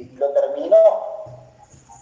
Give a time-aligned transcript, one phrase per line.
[0.00, 0.76] y lo terminó.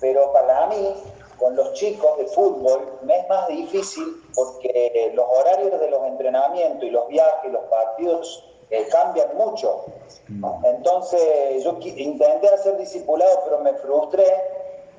[0.00, 0.94] Pero para mí,
[1.38, 6.84] con los chicos de fútbol, me es más difícil porque los horarios de los entrenamientos
[6.84, 9.84] y los viajes, los partidos eh, cambian mucho.
[10.64, 14.26] Entonces yo intenté hacer discipulado, pero me frustré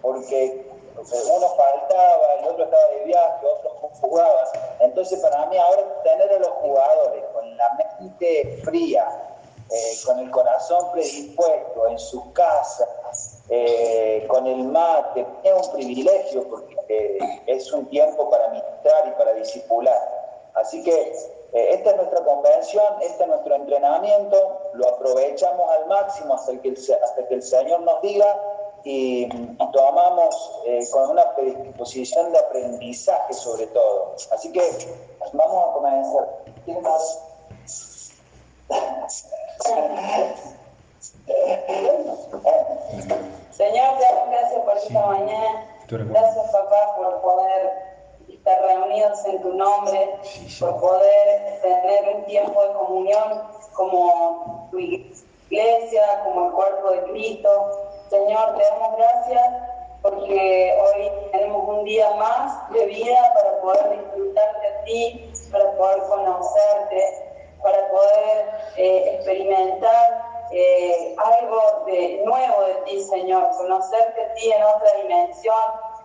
[0.02, 4.52] porque uno faltaba, el otro estaba de viaje, otro jugaba.
[4.79, 9.38] Entonces para mí ahora tener a los jugadores con la mente fría,
[9.71, 16.47] eh, con el corazón predispuesto en sus casas, eh, con el mate, es un privilegio
[16.50, 20.19] porque es un tiempo para ministrar y para discipular.
[20.55, 21.13] Así que
[21.51, 26.69] eh, esta es nuestra convención, este es nuestro entrenamiento, lo aprovechamos al máximo hasta que
[26.69, 28.39] el, hasta que el Señor nos diga
[28.83, 29.27] y,
[29.74, 34.16] tomamos eh, con una predisposición de aprendizaje sobre todo.
[34.31, 34.61] Así que
[35.33, 36.27] vamos a comenzar.
[39.63, 40.55] ¿Tiene más?
[43.52, 43.89] Señor,
[44.30, 45.66] gracias por esta mañana.
[45.88, 47.71] Gracias, papá, por poder
[48.29, 50.16] estar reunidos en tu nombre,
[50.59, 53.43] por poder tener un tiempo de comunión
[53.73, 57.71] como tu iglesia, como el cuerpo de Cristo.
[58.09, 59.53] Señor, te damos gracias
[60.01, 65.99] porque hoy tenemos un día más de vida para poder disfrutar de ti, para poder
[66.03, 67.28] conocerte,
[67.61, 74.63] para poder eh, experimentar eh, algo de nuevo de ti, Señor, conocerte a ti en
[74.63, 75.55] otra dimensión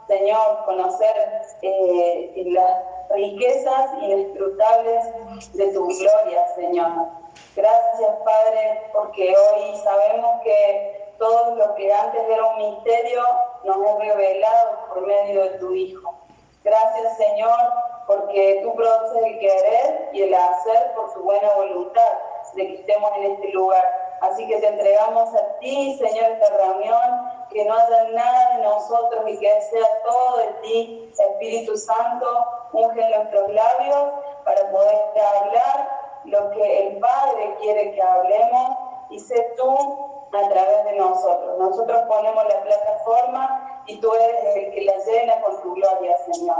[0.07, 7.09] Señor, conocer eh, las riquezas inescrutables de tu gloria, Señor.
[7.57, 13.23] Gracias, Padre, porque hoy sabemos que todo lo que antes era un misterio
[13.65, 16.15] nos es revelado por medio de tu Hijo.
[16.63, 17.59] Gracias, Señor,
[18.07, 22.13] porque tú produces el querer y el hacer por tu buena voluntad
[22.55, 24.17] de que estemos en este lugar.
[24.21, 29.25] Así que te entregamos a ti, Señor, esta reunión que no haya nada de nosotros
[29.29, 32.27] y que sea todo de ti, Espíritu Santo,
[32.73, 34.13] unge nuestros labios
[34.45, 34.97] para poder
[35.37, 35.89] hablar
[36.25, 38.77] lo que el Padre quiere que hablemos
[39.11, 41.59] y sé tú a través de nosotros.
[41.59, 46.57] Nosotros ponemos la plataforma y tú eres el que la llena con tu gloria, Señor.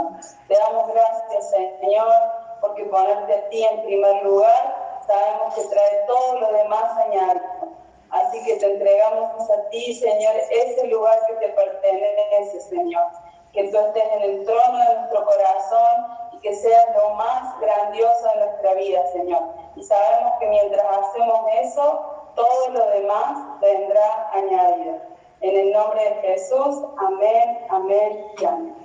[0.47, 2.13] Te damos gracias, Señor,
[2.61, 7.75] porque ponerte a ti en primer lugar, sabemos que trae todo lo demás añadido.
[8.11, 13.03] Así que te entregamos a ti, Señor, ese lugar que te pertenece, Señor.
[13.51, 18.27] Que tú estés en el trono de nuestro corazón y que seas lo más grandioso
[18.33, 19.41] de nuestra vida, Señor.
[19.75, 24.97] Y sabemos que mientras hacemos eso, todo lo demás vendrá añadido.
[25.41, 28.75] En el nombre de Jesús, amén, amén y amén.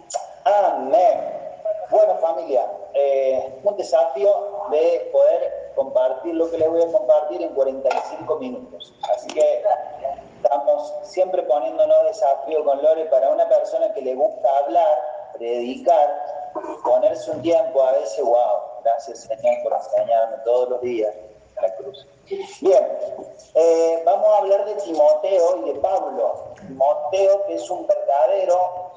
[0.45, 1.41] Amén.
[1.91, 7.49] Bueno, familia, eh, un desafío de poder compartir lo que les voy a compartir en
[7.55, 8.95] 45 minutos.
[9.13, 9.63] Así que
[10.37, 14.99] estamos siempre poniéndonos desafío con Lore para una persona que le gusta hablar,
[15.35, 16.53] predicar,
[16.85, 21.15] ponerse un tiempo a veces, wow, gracias Señor por enseñarme todos los días
[21.61, 22.07] a la cruz.
[22.61, 22.99] Bien,
[23.55, 26.55] eh, vamos a hablar de Timoteo y de Pablo.
[26.61, 28.91] Timoteo que es un verdadero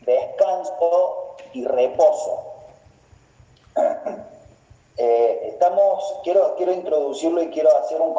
[0.00, 2.44] descanso y reposo.
[5.00, 8.16] Eh, estamos, quiero, quiero introducirlo y quiero hacer un,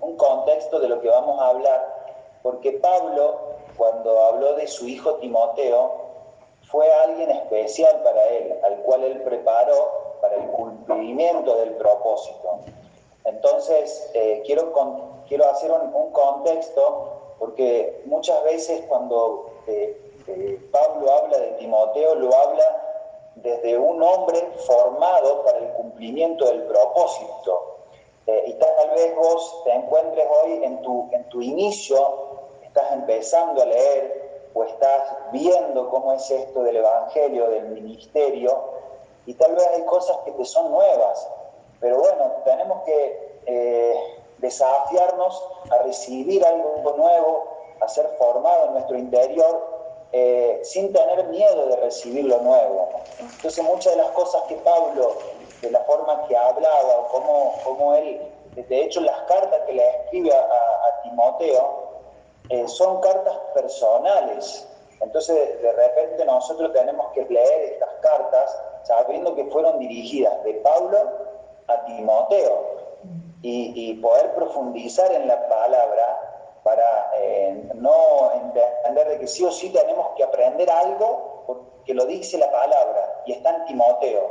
[0.00, 1.92] un, contexto de lo que vamos a hablar,
[2.44, 3.40] porque Pablo,
[3.76, 5.90] cuando habló de su hijo Timoteo,
[6.70, 12.60] fue alguien especial para él, al cual él preparó para el cumplimiento del propósito.
[13.24, 14.72] Entonces, eh, quiero,
[15.28, 19.96] quiero hacer un, contexto, porque muchas veces cuando eh,
[20.72, 22.88] Pablo habla de Timoteo, lo habla
[23.36, 27.76] desde un hombre formado para el cumplimiento del propósito.
[28.26, 33.62] Eh, y tal vez vos te encuentres hoy en tu, en tu inicio, estás empezando
[33.62, 38.77] a leer o estás viendo cómo es esto del Evangelio, del ministerio,
[39.28, 41.28] y tal vez hay cosas que te son nuevas,
[41.80, 43.94] pero bueno, tenemos que eh,
[44.38, 47.44] desafiarnos a recibir algo nuevo,
[47.78, 52.88] a ser formado en nuestro interior eh, sin tener miedo de recibir lo nuevo.
[53.20, 55.18] Entonces muchas de las cosas que Pablo,
[55.60, 59.86] de la forma que hablaba, o cómo, cómo él, de hecho las cartas que le
[59.90, 61.88] escribe a, Timoteo,
[62.48, 64.66] eh, son cartas personales.
[65.00, 68.58] Entonces de repente nosotros tenemos que leer estas cartas
[68.88, 70.98] sabiendo que fueron dirigidas de Pablo
[71.68, 72.78] a Timoteo
[73.42, 76.28] y, y poder profundizar en la palabra
[76.62, 82.06] para eh, no entender de que sí o sí tenemos que aprender algo porque lo
[82.06, 84.30] dice la palabra y está en Timoteo,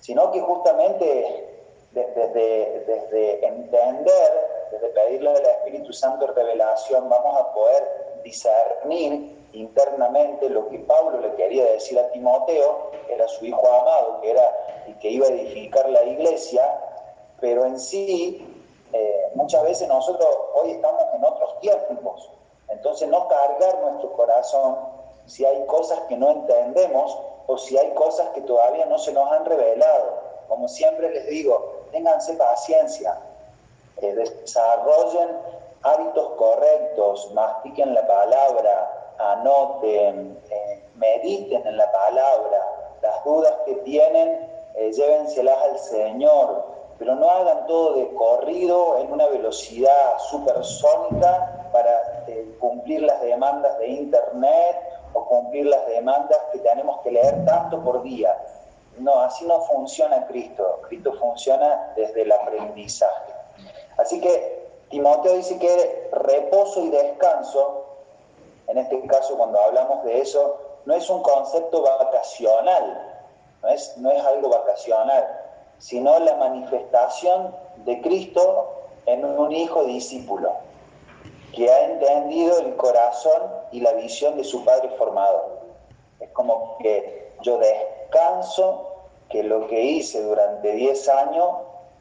[0.00, 1.48] sino que justamente
[1.92, 10.78] desde, entender desde pedirle al Espíritu Santo revelación, vamos a poder discernir internamente lo que
[10.80, 15.26] Pablo le quería decir a Timoteo, era su hijo amado, que era el que iba
[15.26, 16.62] a edificar la iglesia,
[17.40, 22.30] pero en sí, eh, muchas veces nosotros hoy estamos en otros tiempos,
[22.68, 24.78] entonces no cargar nuestro corazón
[25.26, 29.30] si hay cosas que no entendemos o si hay cosas que todavía no se nos
[29.32, 30.20] han revelado.
[30.48, 33.18] Como siempre les digo, ténganse paciencia,
[33.98, 35.28] eh, desarrollen
[35.82, 42.60] hábitos correctos, mastiquen la palabra, anoten, eh, mediten en la palabra,
[43.00, 46.66] las dudas que tienen, eh, llévenselas al Señor,
[46.98, 52.24] pero no hagan todo de corrido en una velocidad supersónica para
[52.60, 54.76] cumplir las demandas de Internet
[55.12, 58.36] o cumplir las demandas que tenemos que leer tanto por día.
[58.98, 60.80] No, así no funciona Cristo.
[60.88, 63.32] Cristo funciona desde el aprendizaje.
[63.96, 67.81] Así que Timoteo dice que reposo y descanso,
[68.72, 73.18] en este caso cuando hablamos de eso, no es un concepto vacacional,
[73.62, 75.28] no es, no es algo vacacional,
[75.76, 77.54] sino la manifestación
[77.84, 78.70] de Cristo
[79.04, 80.54] en un hijo discípulo
[81.54, 83.42] que ha entendido el corazón
[83.72, 85.60] y la visión de su padre formador.
[86.18, 88.86] Es como que yo descanso
[89.28, 91.48] que lo que hice durante 10 años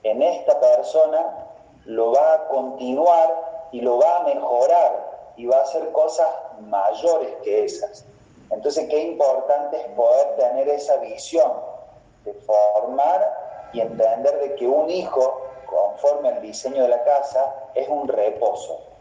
[0.03, 1.49] en esta persona
[1.83, 6.27] lo va a continuar y lo va a mejorar y va a hacer cosas
[6.67, 8.05] mayores que esas.
[8.49, 11.51] Entonces, qué importante es poder tener esa visión
[12.25, 17.87] de formar y entender de que un hijo, conforme al diseño de la casa, es
[17.87, 18.91] un reposo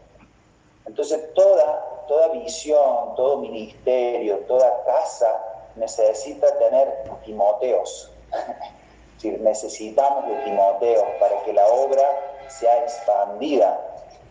[0.85, 5.41] entonces toda, toda visión, todo ministerio, toda casa
[5.75, 8.11] necesita tener Timoteos.
[8.31, 12.03] es decir, necesitamos de Timoteos para que la obra
[12.47, 13.79] sea expandida.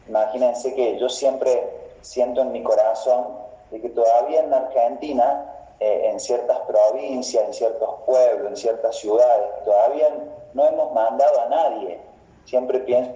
[0.09, 3.39] Imagínense que yo siempre siento en mi corazón
[3.71, 5.47] de que todavía en Argentina,
[5.81, 10.09] eh, en ciertas provincias, en ciertos pueblos, en ciertas ciudades, todavía
[10.55, 12.01] no hemos mandado a nadie.
[12.45, 13.13] Siempre pienso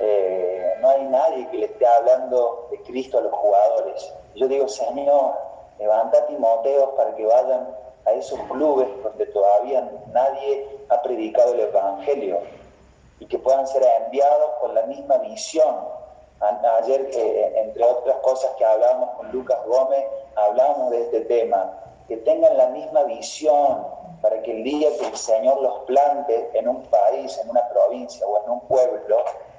[0.00, 4.14] eh, no hay nadie que le esté hablando de Cristo a los jugadores.
[4.36, 5.34] Yo digo, Señor,
[5.78, 7.68] levanta Timoteos para que vayan
[8.06, 12.38] a esos clubes donde todavía nadie ha predicado el Evangelio
[13.18, 15.76] y que puedan ser enviados con la misma visión.
[16.40, 17.10] Ayer,
[17.56, 20.04] entre otras cosas que hablábamos con Lucas Gómez,
[20.36, 23.84] hablamos de este tema, que tengan la misma visión
[24.22, 28.26] para que el día que el Señor los plante en un país, en una provincia
[28.26, 29.16] o en un pueblo,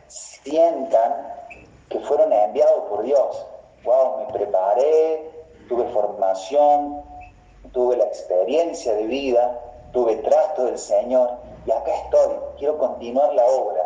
[0.07, 1.35] sientan
[1.89, 3.45] que fueron enviados por Dios.
[3.83, 5.31] Wow, me preparé,
[5.67, 7.03] tuve formación,
[7.73, 9.59] tuve la experiencia de vida,
[9.91, 11.31] tuve trato del Señor
[11.65, 13.81] y acá estoy, quiero continuar la obra.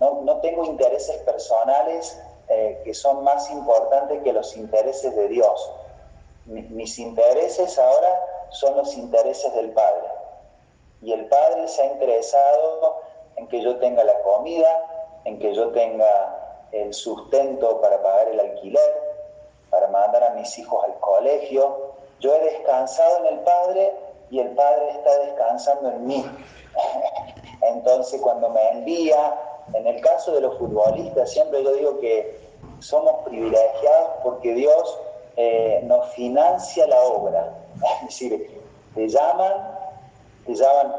[0.00, 5.72] No, no tengo intereses personales eh, que son más importantes que los intereses de Dios.
[6.46, 8.08] mis intereses ahora
[8.50, 10.08] son los intereses del Padre.
[11.02, 13.02] Y el Padre se ha interesado
[13.36, 14.68] en que yo tenga la comida,
[15.24, 19.08] en que yo tenga el sustento para pagar el alquiler,
[19.70, 21.92] para mandar a mis hijos al colegio.
[22.20, 23.92] Yo he descansado en el Padre
[24.30, 26.24] y el Padre está descansando en mí.
[27.62, 29.38] Entonces cuando me envía,
[29.74, 32.40] en el caso de los futbolistas, siempre yo digo que
[32.80, 34.98] somos privilegiados porque Dios
[35.36, 37.54] eh, nos financia la obra.
[38.02, 38.60] Es decir,
[38.94, 39.78] te llaman,
[40.46, 40.94] te llaman,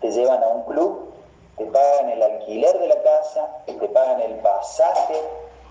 [0.00, 1.14] te llevan a un club
[1.56, 5.20] te pagan el alquiler de la casa, te pagan el pasaje,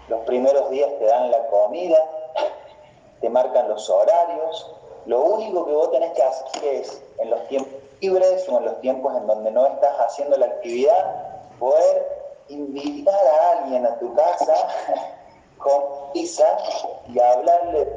[0.08, 1.98] los primeros días te dan la comida,
[3.22, 4.76] te marcan los horarios.
[5.06, 8.80] Lo único que vos tenés que hacer es, en los tiempos libres o en los
[8.80, 11.33] tiempos en donde no estás haciendo la actividad,
[11.64, 12.06] poder
[12.50, 14.54] invitar a alguien a tu casa
[15.58, 16.58] con pizza
[17.08, 17.88] y hablarle.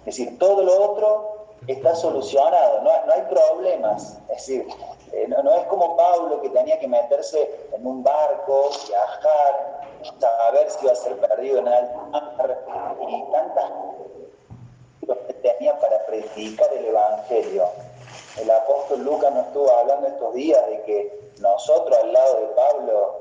[0.00, 4.18] Es decir, todo lo otro está solucionado, no, no hay problemas.
[4.30, 4.66] Es decir,
[5.12, 9.82] eh, no, es como Pablo que tenía que meterse en un barco, viajar,
[10.18, 11.96] saber si iba a ser perdido en alta
[12.36, 12.64] mar
[13.08, 13.70] y tantas
[15.26, 17.68] que tenía para predicar el Evangelio.
[18.38, 23.20] El apóstol Lucas nos estuvo hablando estos días de que nosotros al lado de Pablo,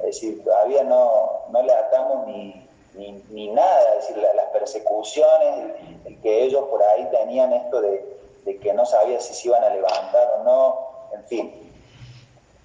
[0.00, 5.74] es decir, todavía no, no le atamos ni, ni, nada, es decir, las persecuciones,
[6.22, 9.70] que ellos por ahí tenían esto de de que no sabía si se iban a
[9.70, 11.72] levantar o no, en fin.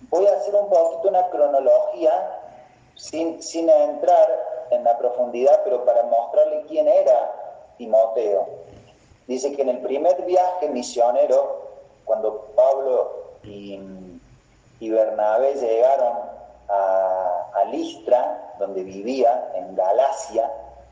[0.10, 2.42] Voy a hacer un poquito una cronología
[2.96, 7.34] sin, sin entrar en la profundidad, pero para mostrarle quién era
[7.78, 8.48] Timoteo.
[9.28, 11.66] Dice que en el primer viaje misionero,
[12.06, 13.12] cuando Pablo
[13.44, 13.80] y,
[14.80, 16.14] y Bernabé llegaron
[16.70, 20.52] a, Listra, donde vivía, en Galacia,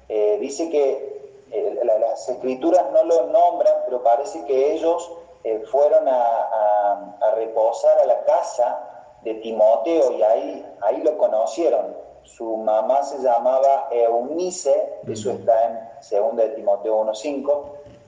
[0.09, 1.21] eh, dice que
[1.51, 5.11] eh, las escrituras no lo nombran, pero parece que ellos
[5.43, 8.79] eh, fueron a, reposar a la casa
[9.21, 11.95] de Timoteo y ahí, ahí lo conocieron.
[12.23, 17.63] Su mamá se llamaba Eunice, eso está en 2 de Timoteo 1.5,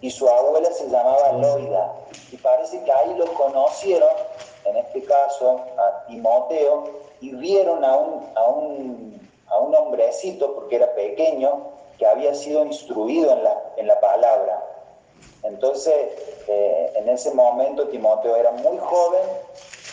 [0.05, 1.91] y su abuela se llamaba Loida.
[2.31, 4.11] Y parece que ahí lo conocieron,
[4.65, 6.83] en este caso a Timoteo,
[7.21, 12.63] y vieron a un, a un, a un hombrecito, porque era pequeño, que había sido
[12.63, 14.63] instruido en la, en la palabra.
[15.41, 15.95] Entonces,
[16.47, 19.23] eh, en ese momento Timoteo era muy joven,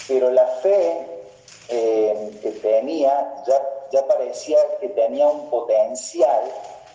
[0.09, 1.07] pero la fe
[1.71, 6.43] eh, que tenía ya, ya parecía que tenía un potencial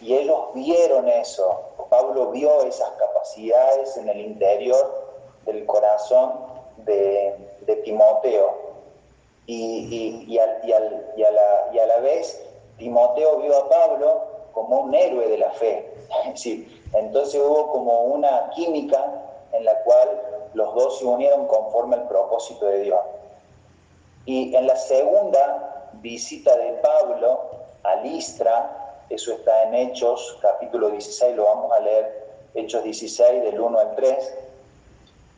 [0.02, 1.62] y ellos vieron eso.
[1.90, 5.08] Pablo vio esas capacidades en el interior
[5.46, 6.34] del corazón
[6.78, 7.36] de,
[7.84, 8.68] Timoteo.
[9.46, 10.60] Y, y, a la,
[11.16, 12.42] y, a la, vez
[12.78, 15.94] Timoteo vio a Pablo como un héroe de la fe.
[16.94, 19.24] entonces hubo como una química
[19.54, 23.00] en la cual los dos se unieron conforme al propósito de Dios.
[24.26, 27.40] Y en la segunda visita de Pablo
[27.84, 33.60] a Listra, eso está en Hechos, capítulo 16, lo vamos a leer, Hechos 16, del
[33.60, 34.34] 1 al 3,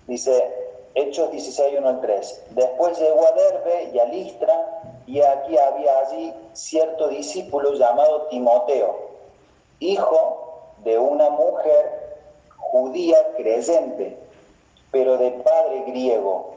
[0.07, 0.53] dice,
[0.95, 2.43] Hechos 16, 1 al 3.
[2.51, 9.09] Después llegó a Derbe y a Listra, y aquí había allí cierto discípulo llamado Timoteo,
[9.79, 12.17] hijo de una mujer
[12.57, 14.17] judía creyente,
[14.91, 16.55] pero de padre griego,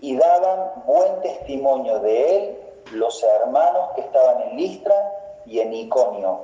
[0.00, 2.58] y daban buen testimonio de él
[2.92, 5.15] los hermanos que estaban en Listra
[5.46, 6.40] y en Iconio.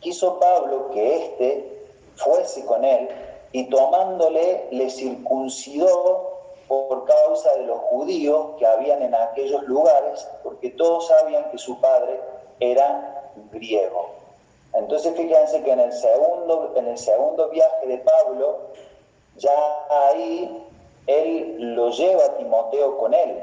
[0.00, 3.08] Quiso Pablo que éste fuese con él,
[3.52, 6.36] y tomándole le circuncidó
[6.68, 11.80] por causa de los judíos que habían en aquellos lugares, porque todos sabían que su
[11.80, 12.20] padre
[12.60, 14.10] era griego.
[14.74, 18.58] Entonces fíjense que en el segundo, en el segundo viaje de Pablo,
[19.36, 20.64] ya ahí
[21.06, 23.42] él lo lleva a Timoteo con él,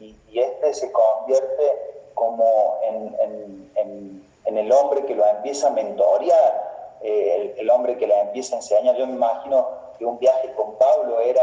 [0.00, 1.91] y, este se convierte
[2.22, 8.54] como en, el hombre que lo empieza a mentorear, eh, el, hombre que le empieza
[8.54, 8.94] a enseñar.
[8.96, 9.66] Yo me imagino
[9.98, 11.42] que un viaje con Pablo era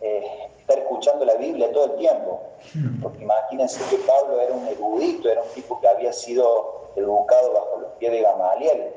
[0.00, 2.40] eh, estar escuchando la Biblia todo el tiempo.
[2.74, 3.02] Hmm.
[3.02, 7.76] Porque imagínense que Pablo era un erudito, era un tipo que había sido educado bajo
[7.82, 8.94] los pies de Gamaliel.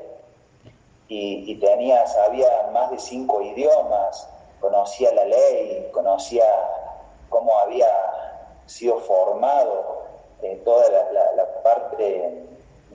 [1.06, 4.28] Y, tenía, sabía más de cinco idiomas,
[4.60, 6.44] conocía la ley, conocía
[7.28, 7.86] cómo había
[8.66, 10.03] sido formado
[10.44, 12.46] en toda la, parte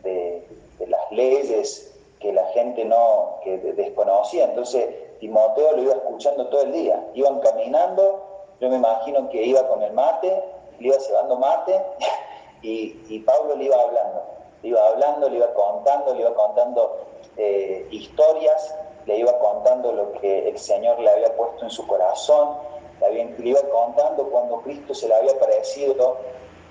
[0.04, 0.48] de,
[0.88, 4.46] las leyes que la gente no que desconocía.
[4.46, 4.88] Entonces,
[5.20, 7.04] Timoteo lo iba escuchando todo el día.
[7.14, 8.24] Iban caminando,
[8.60, 10.44] yo me imagino que iba con el mate,
[10.80, 11.82] le iba llevando mate
[12.62, 14.24] y, Pablo le iba hablando.
[14.62, 16.98] Le iba hablando, le iba contando, le iba contando
[17.38, 18.76] eh, historias,
[19.06, 22.58] le iba contando lo que el Señor le había puesto en su corazón,
[23.02, 26.18] le, iba contando cuando Cristo se le había aparecido,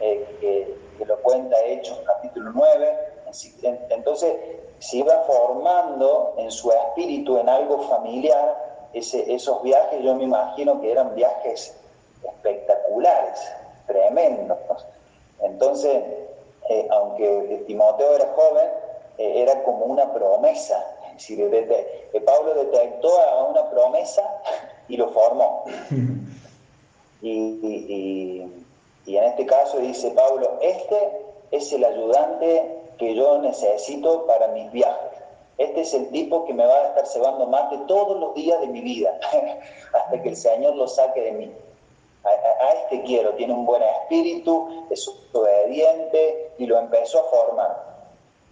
[0.00, 2.99] eh, que, lo cuenta Hechos capítulo 9.
[3.90, 4.35] Entonces,
[4.78, 10.81] se iba formando en su espíritu en algo familiar, ese, esos viajes yo me imagino
[10.81, 11.76] que eran viajes
[12.23, 13.40] espectaculares,
[13.87, 14.59] tremendos.
[15.40, 16.02] Entonces,
[16.69, 18.67] eh, aunque Timoteo era joven,
[19.19, 20.85] eh, era como una promesa.
[21.17, 21.50] Es decir,
[22.25, 24.23] Pablo detectó a una promesa
[24.88, 25.64] y lo formó.
[27.23, 28.67] y
[29.16, 35.18] en este caso dice Pablo, este es el ayudante que yo necesito para mis viajes.
[35.56, 38.68] Este es el tipo que me va a estar cebando mate todos los días de
[38.68, 39.18] mi vida,
[39.92, 41.52] hasta que el Señor lo saque de mí.
[42.24, 47.84] A, este quiero, tiene un buen espíritu, es obediente y lo empezó a formar.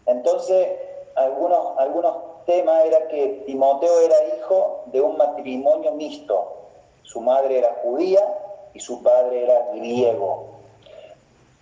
[0.06, 0.68] Entonces,
[1.14, 6.54] algunos, algunos temas era que Timoteo era hijo de un matrimonio mixto.
[7.02, 8.45] Su madre era judía
[8.76, 10.46] y su padre era griego.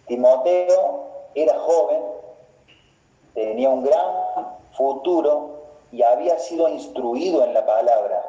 [0.06, 1.04] Timoteo
[1.34, 2.02] era joven
[3.34, 8.24] tenía un gran futuro y había sido instruido en la palabra.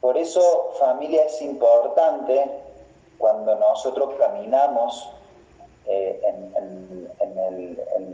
[0.00, 2.50] Por eso, familia, es importante
[3.18, 5.08] cuando nosotros caminamos
[5.86, 6.54] eh, en,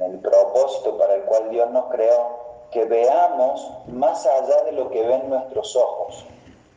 [0.01, 2.29] el, propósito para el cual Dios nos creó,
[2.71, 6.25] que veamos más allá de lo que ven nuestros ojos.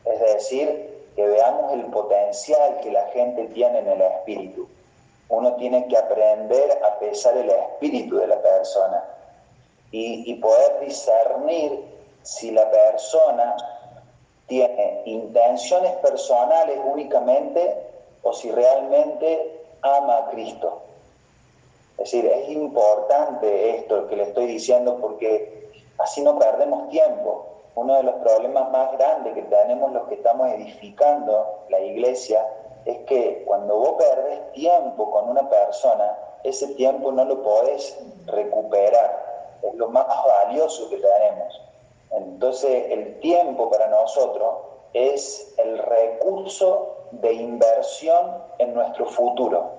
[0.04, 4.68] Es decir, que veamos el potencial que la gente tiene en el espíritu.
[5.28, 9.04] Uno tiene que aprender a pesar el espíritu de la persona
[9.90, 11.84] y, poder discernir
[12.22, 13.56] si la persona
[14.48, 17.76] tiene intenciones personales únicamente
[18.22, 20.82] o si realmente ama a Cristo.
[21.96, 27.53] Es decir, es importante esto que le estoy diciendo porque así no perdemos tiempo.
[27.76, 32.46] Uno de los problemas más grandes que tenemos los que estamos edificando la iglesia
[32.84, 39.58] es que cuando vos perdés tiempo con una persona, ese tiempo no lo podés recuperar.
[39.62, 41.60] Es lo más valioso que tenemos.
[42.10, 44.54] Entonces, el tiempo para nosotros
[44.92, 49.70] es el recurso de inversión en nuestro futuro.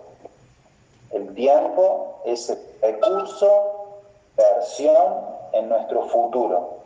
[1.11, 3.47] El tiempo es el recurso
[4.35, 5.13] de inversión
[5.53, 6.84] en nuestro futuro.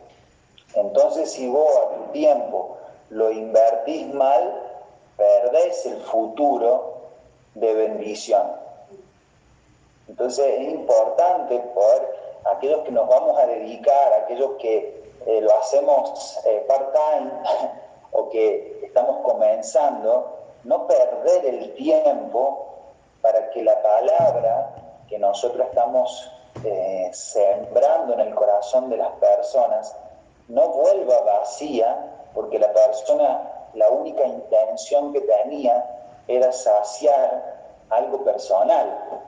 [0.74, 2.76] Entonces, si vos a tu tiempo
[3.10, 4.62] lo invertís mal,
[5.16, 6.94] perdés el futuro
[7.54, 8.52] de bendición.
[10.08, 12.08] Entonces es importante poder,
[12.52, 17.30] aquellos que nos vamos a dedicar, aquellos que eh, lo hacemos eh, part-time
[18.12, 22.66] o que estamos comenzando, no perder el tiempo
[23.20, 24.74] para que la palabra
[25.08, 26.32] que nosotros estamos
[26.64, 29.94] eh, sembrando en el corazón de las personas
[30.50, 35.84] no vuelva vacía, porque la persona la única intención que tenía
[36.26, 39.22] era saciar algo personal.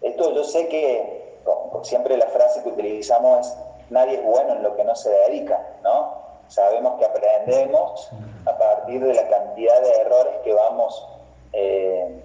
[0.00, 1.38] Esto yo sé que
[1.82, 3.56] siempre la frase que utilizamos es
[3.90, 6.20] nadie es bueno en lo que no se dedica, ¿no?
[6.48, 8.10] Sabemos que aprendemos
[8.46, 11.08] a partir de la cantidad de errores que vamos,
[11.52, 12.22] eh,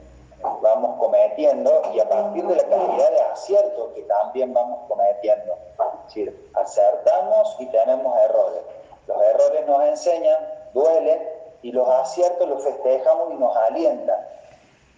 [0.62, 5.58] vamos cometiendo y a partir de la cantidad de aciertos que también vamos cometiendo.
[6.08, 8.62] Es decir, acertamos y tenemos errores.
[9.08, 10.38] Los errores nos enseñan,
[10.74, 11.36] duelen,
[11.66, 14.20] y los aciertos los festejamos y nos alientan,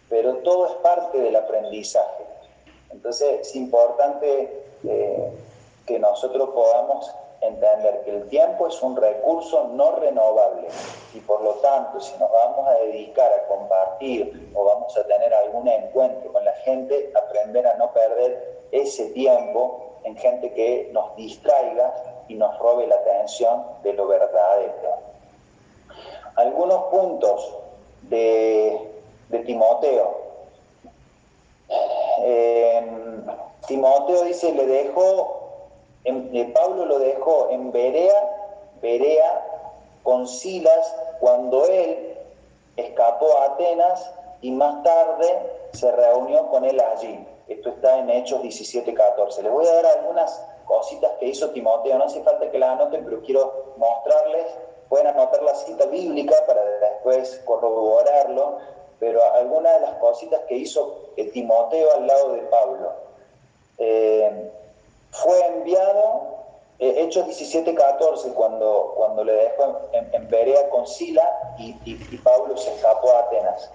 [0.10, 2.26] pero todo es parte del aprendizaje.
[2.90, 5.32] Entonces es importante eh,
[5.86, 7.10] que nosotros podamos
[7.40, 10.68] entender que el tiempo es un recurso no renovable
[11.14, 15.34] y por lo tanto si nos vamos a dedicar a compartir o vamos a tener
[15.34, 21.16] algún encuentro con la gente, aprender a no perder ese tiempo en gente que nos
[21.16, 21.94] distraiga
[22.27, 25.08] y nos robe la atención de lo verdadero
[26.38, 27.54] algunos puntos
[28.04, 28.93] de,
[29.45, 30.17] Timoteo.
[32.24, 33.24] Eh,
[33.67, 35.50] Timoteo dice, le dejó,
[36.06, 38.30] en, Pablo lo dejó en Berea,
[38.82, 39.45] Berea
[40.04, 42.17] con Silas cuando él
[42.78, 45.28] escapó a Atenas y más tarde
[45.74, 47.28] se reunió con él allí.
[47.48, 49.44] Esto está en Hechos 17, 14.
[49.44, 51.98] Les voy a dar algunas cositas que hizo Timoteo.
[51.98, 54.48] No hace falta que las anoten, pero quiero mostrarles
[54.90, 58.58] Pueden anotar la cita bíblica para después corroborarlo,
[59.00, 60.96] pero algunas de las cositas que hizo
[61.34, 62.94] Timoteo al lado de Pablo.
[63.80, 64.52] Eh,
[65.12, 66.38] fue enviado,
[66.80, 71.74] eh, Hechos 17, 14, cuando, cuando le dejó en, en Berea con Sila y,
[72.18, 73.70] Pablo se escapó a Atenas.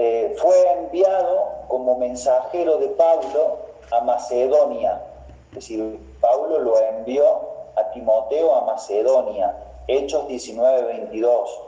[0.00, 3.58] Eh, fue enviado como mensajero de Pablo
[3.90, 5.02] a Macedonia.
[5.48, 7.26] Es decir, Pablo lo envió
[7.74, 9.56] a Timoteo a Macedonia.
[9.88, 11.60] Hechos 19, 22.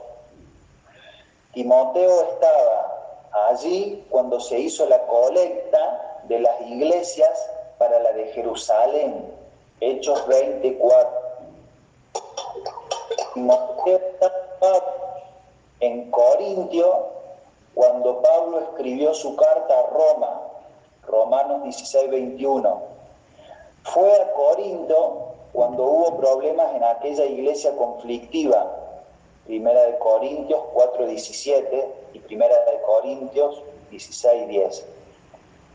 [1.55, 9.29] Timoteo estaba allí cuando se hizo la colecta de las iglesias para la de Jerusalén.
[9.81, 11.11] Hechos 24.
[13.35, 14.85] Timoteo estaba
[15.81, 17.20] en Corintio
[17.81, 20.43] cuando Pablo escribió su carta a Roma,
[21.07, 22.83] Romanos 16, 21.
[23.85, 28.71] Fue a Corinto cuando hubo problemas en aquella iglesia conflictiva,
[29.47, 34.83] Primera de Corintios 4.17 y Primera de Corintios 16.10.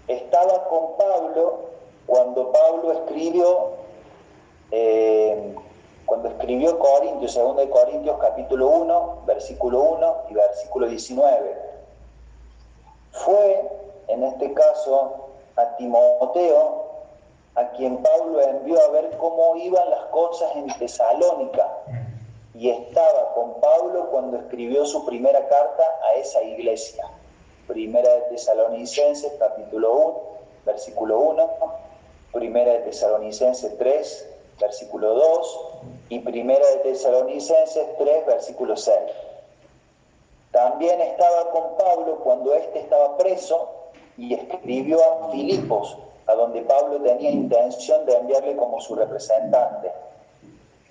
[0.08, 1.62] Estaba con Pablo
[2.06, 3.70] cuando Pablo escribió,
[4.70, 5.56] eh,
[6.06, 11.75] cuando escribió Corintios, 2 de Corintios capítulo 1, versículo 1 y versículo 19.
[13.24, 13.70] Fue,
[14.08, 16.86] en este caso, a Timoteo
[17.56, 21.72] a quien Pablo envió a ver cómo iban las cosas en Tesalónica.
[22.54, 27.06] Y estaba con Pablo cuando escribió su primera carta a esa iglesia.
[27.68, 30.22] Primera de Tesalonicenses, capítulo 1,
[30.66, 31.50] versículo 1.
[32.34, 35.60] Primera de Tesalonicenses 3, versículo 2.
[36.10, 38.96] Y Primera de Tesalonicenses 3, versículo 6.
[40.56, 43.68] También estaba con Pablo cuando éste estaba preso
[44.16, 49.92] y escribió a Filipos, a donde Pablo tenía intención de enviarle como su representante.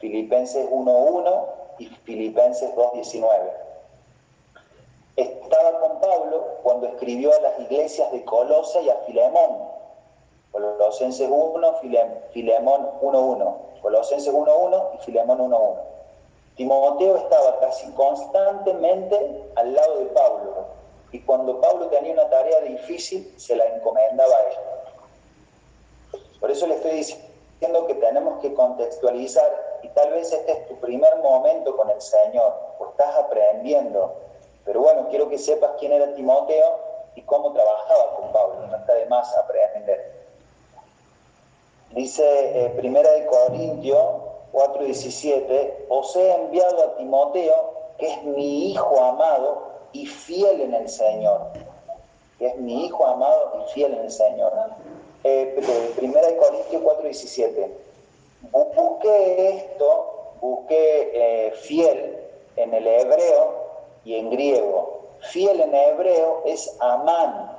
[0.00, 1.46] Filipenses 1.1
[1.79, 3.24] y Filipenses 2.19.
[5.16, 9.70] Estaba con Pablo cuando escribió a las iglesias de Colosa y a Filemón.
[10.53, 11.74] Colosenses 1,
[12.35, 13.57] Filemón 1.1.
[13.81, 15.93] Colosenses 1.1 y Filemón 1.1.
[16.57, 20.67] Timoteo estaba casi constantemente al lado de Pablo
[21.11, 24.57] y cuando Pablo tenía una tarea difícil se la encomendaba a él.
[26.40, 30.77] Por eso le estoy diciendo que tenemos que contextualizar y tal vez este es tu
[30.77, 34.14] primer momento con el Señor, o estás aprendiendo.
[34.64, 36.79] Pero bueno, quiero que sepas quién era Timoteo
[37.14, 40.25] y cómo trabajaba con Pablo, no está de más aprender.
[41.90, 44.24] Dice eh, Primera de Corintios
[44.55, 47.55] 4:17, os he enviado a Timoteo,
[47.99, 49.62] que es mi hijo amado
[49.93, 51.40] y fiel en el Señor,
[52.38, 54.53] que es mi hijo amado y fiel en el Señor.
[55.25, 55.61] Eh,
[55.97, 57.69] primera de Corintios 4:17,
[58.77, 62.21] busqué esto, busqué eh, fiel
[62.57, 63.55] en el hebreo
[64.05, 65.01] y en griego.
[65.33, 67.51] Fiel en hebreo es amán,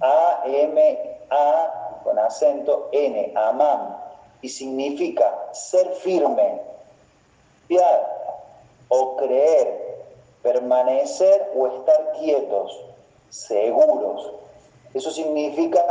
[0.00, 3.96] A-M-A con acento N, amam,
[4.42, 6.60] y significa ser firme,
[7.66, 8.18] fiar
[8.88, 10.06] o creer,
[10.42, 12.84] permanecer o estar quietos,
[13.30, 14.32] seguros.
[14.94, 15.82] Eso significa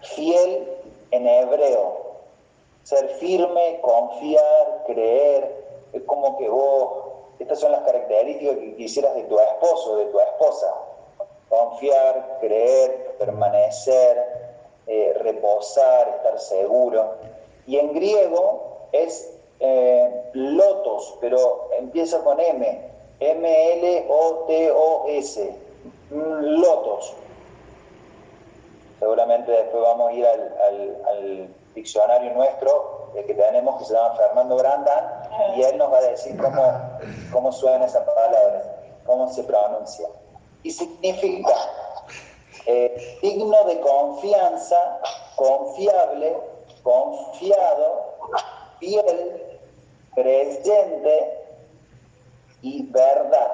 [0.00, 0.68] fiel
[1.10, 2.00] en hebreo.
[2.82, 5.64] Ser firme, confiar, creer.
[5.92, 7.04] Es como que vos,
[7.38, 10.74] estas son las características que quisieras de tu esposo, de tu esposa.
[11.48, 14.24] Confiar, creer, permanecer,
[14.86, 17.16] eh, reposar, estar seguro.
[17.70, 24.66] Y en griego es eh, lotos, pero empieza con M, M-L-O-T-O-S,
[26.10, 27.14] lotos.
[28.98, 35.22] Seguramente después vamos a ir al, diccionario nuestro que tenemos que se llama Fernando Grandan
[35.54, 36.60] y él nos va a decir cómo,
[37.32, 38.64] cómo suena esa palabra,
[39.06, 40.08] cómo se pronuncia.
[40.64, 41.54] Y significa
[42.66, 45.00] eh, digno de confianza,
[45.36, 46.49] confiable,
[46.90, 48.16] confiado,
[48.80, 49.60] fiel,
[50.14, 51.38] creyente
[52.62, 53.52] y verdad.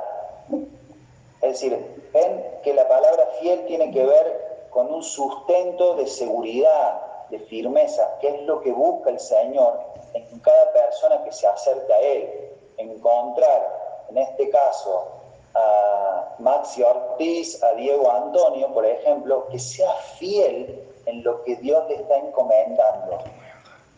[1.43, 7.29] Es decir, ven que la palabra fiel tiene que ver con un sustento de seguridad,
[7.29, 9.81] de firmeza, que es lo que busca el Señor
[10.15, 12.53] en cada persona que se acerca a Él.
[12.79, 15.09] Encontrar, en este caso,
[15.55, 21.89] a Maxi Ortiz, a Diego Antonio, por ejemplo, que sea fiel en lo que Dios
[21.89, 23.19] le está encomendando.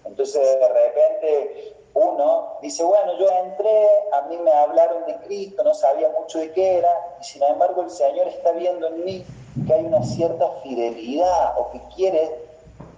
[0.05, 5.75] Entonces de repente uno dice, bueno, yo entré, a mí me hablaron de Cristo, no
[5.75, 9.25] sabía mucho de qué era, y sin embargo el Señor está viendo en mí
[9.67, 12.47] que hay una cierta fidelidad o que quiere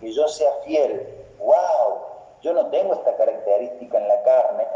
[0.01, 1.09] que yo sea fiel.
[1.38, 2.01] ¡Wow!
[2.42, 4.66] Yo no tengo esta característica en la carne,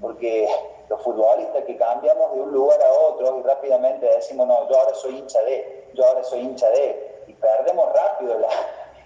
[0.00, 0.48] porque
[0.88, 4.94] los futbolistas que cambiamos de un lugar a otro y rápidamente decimos, no, yo ahora
[4.94, 8.48] soy hincha de, yo ahora soy hincha de, y perdemos rápido la,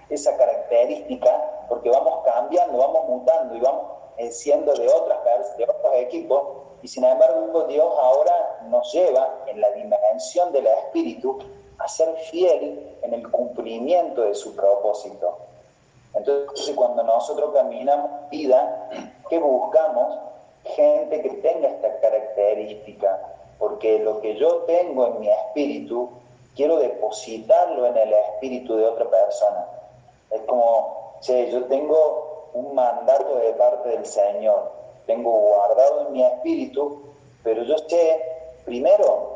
[0.09, 3.83] esa característica porque vamos cambiando, vamos mutando y vamos
[4.31, 6.43] siendo de, otras, de otros equipos,
[6.83, 11.39] y sin embargo Dios ahora nos lleva en la dimensión del espíritu
[11.79, 15.39] a ser fiel en el cumplimiento de su propósito.
[16.15, 18.91] Entonces, cuando nosotros caminamos vida,
[19.29, 20.19] ¿qué buscamos?
[20.65, 23.21] gente que tenga esta característica,
[23.59, 26.09] porque lo que yo tengo en mi espíritu,
[26.55, 29.67] quiero depositarlo en el espíritu de otra persona.
[30.31, 34.73] Es como, che, yo tengo un mandato de parte del Señor,
[35.07, 37.03] tengo guardado en mi espíritu,
[37.43, 38.23] pero yo sé,
[38.65, 39.33] primero,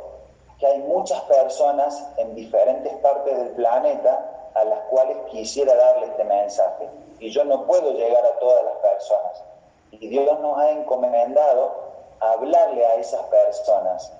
[0.59, 6.25] que hay muchas personas en diferentes partes del planeta a las cuales quisiera darle este
[6.25, 6.89] mensaje.
[7.19, 9.45] Y yo no puedo llegar a todas las personas
[9.91, 11.75] y Dios nos ha encomendado
[12.21, 14.13] hablarle a esas personas.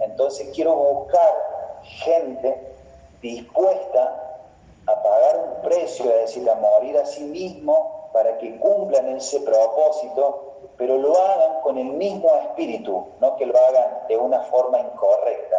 [0.00, 1.34] Entonces quiero buscar
[1.88, 2.74] gente
[3.20, 4.42] dispuesta
[4.86, 9.40] a pagar un precio, es decir, a morir a sí mismo para que cumplan ese
[9.40, 14.80] propósito, pero lo hagan con el mismo espíritu, no que lo hagan de una forma
[14.80, 15.56] incorrecta.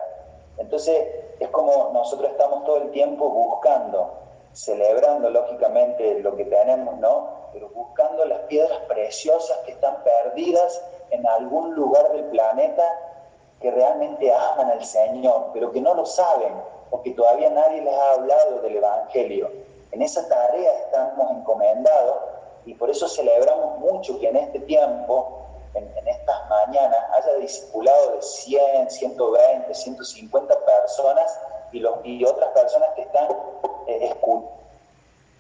[0.58, 1.08] Entonces
[1.40, 4.14] es como nosotros estamos todo el tiempo buscando,
[4.54, 7.40] celebrando lógicamente lo que tenemos, ¿no?
[7.54, 12.84] pero buscando las piedras preciosas que están perdidas en algún lugar del planeta
[13.62, 16.54] que realmente aman al Señor, pero que no lo saben,
[16.90, 19.52] porque todavía nadie les ha hablado del Evangelio.
[19.92, 22.18] En esa tarea estamos encomendados
[22.66, 28.22] y por eso celebramos mucho que en este tiempo, en, estas mañanas, haya discipulado de
[28.22, 31.40] 100, 120, 150 personas
[31.72, 33.28] y, los, y otras personas que están
[33.88, 34.60] eh, escuchando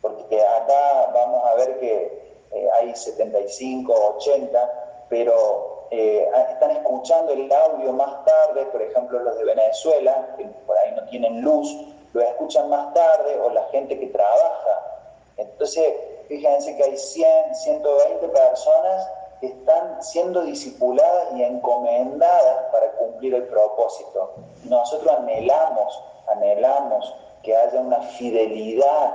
[0.01, 7.52] porque acá vamos a ver que eh, hay 75, 80, pero eh, están escuchando el
[7.52, 11.75] audio más tarde, por ejemplo los de Venezuela, que por ahí no tienen luz,
[12.13, 15.02] lo escuchan más tarde, o la gente que trabaja.
[15.38, 15.93] Entonces,
[16.28, 23.43] fíjense que hay 100, 120 personas que están siendo discipuladas y encomendadas para cumplir el
[23.45, 24.34] propósito.
[24.65, 29.13] Nosotros anhelamos, anhelamos que haya una fidelidad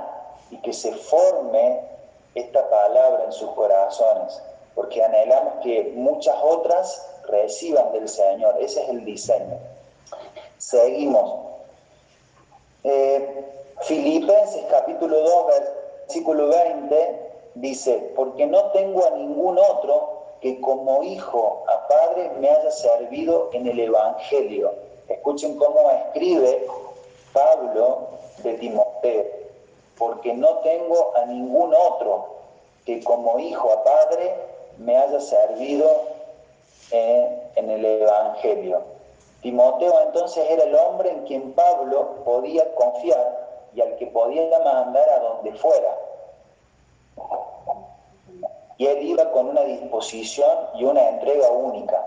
[0.49, 1.81] y que se forme
[2.33, 4.41] esta palabra en sus corazones,
[4.75, 8.55] porque anhelamos que muchas otras reciban del Señor.
[8.59, 9.57] Ese es el diseño.
[10.57, 11.39] Seguimos.
[12.83, 13.45] Eh,
[13.81, 15.45] Filipenses capítulo 2,
[16.07, 22.49] versículo 20 dice, porque no tengo a ningún otro que como hijo a padre me
[22.49, 24.73] haya servido en el Evangelio.
[25.07, 26.67] Escuchen cómo escribe
[27.33, 28.09] Pablo
[28.43, 29.25] de Timoteo,
[29.97, 32.35] porque no tengo a ningún otro
[32.85, 34.35] que como hijo a padre
[34.77, 35.89] me haya servido
[36.91, 38.81] en el Evangelio.
[39.41, 45.07] Timoteo entonces era el hombre en quien Pablo podía confiar y al que podía mandar
[45.09, 45.95] a donde fuera.
[48.77, 52.05] Y él iba con una disposición y una entrega única.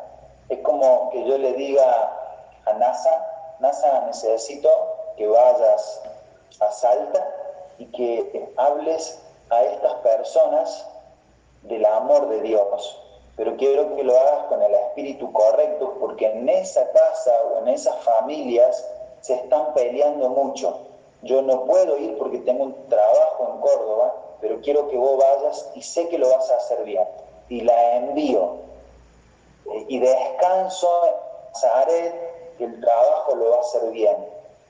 [0.48, 2.12] Es como que yo le diga
[2.66, 4.68] a NASA, NASA necesito
[5.16, 6.02] que vayas
[6.60, 7.26] a Salta
[7.78, 10.86] y que hables a estas personas
[11.68, 13.00] del amor de Dios.
[13.36, 17.68] Pero quiero que lo hagas con el espíritu correcto, porque en esa casa o en
[17.68, 18.84] esas familias
[19.20, 20.80] se están peleando mucho.
[21.22, 25.70] Yo no puedo ir porque tengo un trabajo en Córdoba, pero quiero que vos vayas
[25.74, 27.04] y sé que lo vas a hacer bien.
[27.48, 28.56] Y la envío.
[29.88, 30.88] Y descanso
[31.54, 34.16] Zaret, que el trabajo lo va a hacer bien.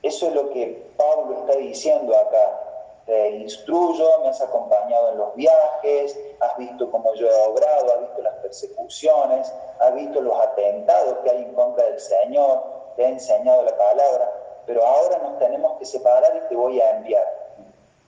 [0.01, 2.68] Eso es lo que Pablo está diciendo acá.
[3.09, 8.01] Te instruyo, me has acompañado en los viajes, has visto cómo yo he obrado, has
[8.01, 12.61] visto las persecuciones, has visto los atentados que hay en contra del Señor,
[12.95, 14.31] te he enseñado la palabra,
[14.67, 17.25] pero ahora nos tenemos que separar y te voy a enviar.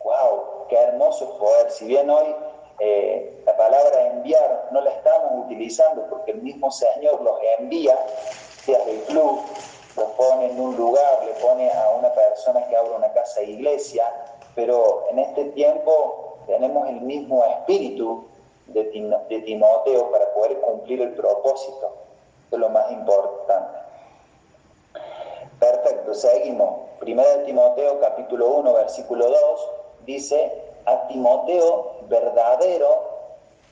[0.03, 0.67] ¡Wow!
[0.69, 1.71] ¡Qué hermoso poder!
[1.71, 2.35] Si bien hoy
[2.77, 7.97] eh, la palabra enviar no la estamos utilizando porque el mismo Señor los envía,
[8.63, 9.41] sea del club,
[9.97, 13.47] los pone en un lugar, le pone a una persona que abra una casa de
[13.47, 14.13] iglesia,
[14.55, 18.25] pero en este tiempo tenemos el mismo espíritu
[18.67, 18.83] de,
[19.45, 21.93] Timoteo para poder cumplir el propósito.
[22.51, 23.79] Es lo más importante.
[25.59, 26.89] Perfecto, seguimos.
[26.99, 29.69] Primera de Timoteo capítulo 1, versículo 2,
[30.05, 30.51] dice,
[30.85, 33.11] a Timoteo verdadero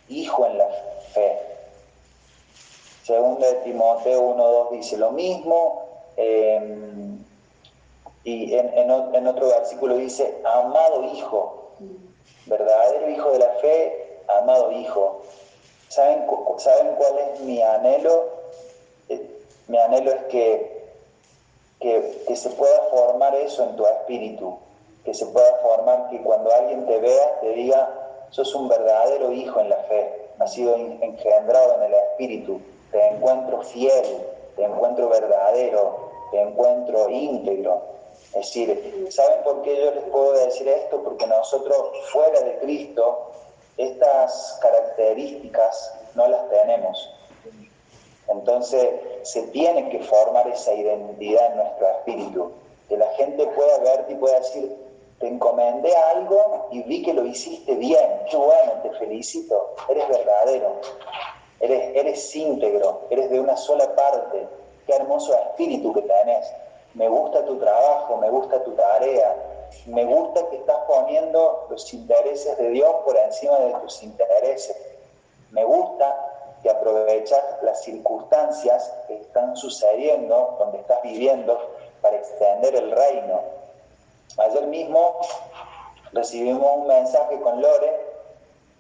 [0.08, 0.68] hijo en la
[1.14, 1.40] fe.
[3.04, 5.84] Segunda de Timoteo 1, 2 dice lo mismo.
[6.16, 7.24] Em,
[8.30, 11.72] y en, otro versículo dice, amado hijo,
[12.46, 15.22] verdadero hijo de la fe, amado hijo.
[15.88, 18.30] ¿Saben, ¿saben cuál es mi anhelo?
[19.10, 20.90] Eh, mi anhelo es que,
[21.80, 24.58] que, que se pueda formar eso en tu espíritu,
[25.04, 27.90] que se pueda formar que cuando alguien te vea te diga,
[28.30, 32.62] sos un verdadero hijo en la fe, has sido engendrado en el espíritu,
[32.92, 34.06] te encuentro fiel,
[34.56, 37.99] te encuentro verdadero, te encuentro íntegro.
[38.34, 41.02] Es decir, ¿saben por qué yo les puedo decir esto?
[41.04, 41.78] Porque nosotros
[42.12, 43.32] fuera de Cristo
[43.78, 47.14] estas características no las tenemos.
[48.28, 48.88] Entonces
[49.24, 52.52] se tiene que formar esa identidad en nuestro espíritu,
[52.88, 54.76] que la gente pueda verte y pueda decir,
[55.20, 60.76] te encomendé algo y vi que lo hiciste bien, qué bueno, te felicito, eres verdadero,
[61.60, 64.48] eres, eres íntegro, eres de una sola parte,
[64.86, 66.54] qué hermoso espíritu que tenés.
[66.94, 69.36] Me gusta tu trabajo, me gusta tu tarea,
[69.86, 74.76] me gusta que estás poniendo los intereses de Dios por encima de tus intereses.
[75.52, 76.16] Me gusta
[76.62, 81.58] que aprovechas las circunstancias que están sucediendo, donde estás viviendo,
[82.02, 83.42] para extender el reino.
[84.38, 85.20] Ayer mismo
[86.12, 88.10] recibimos un mensaje con Lore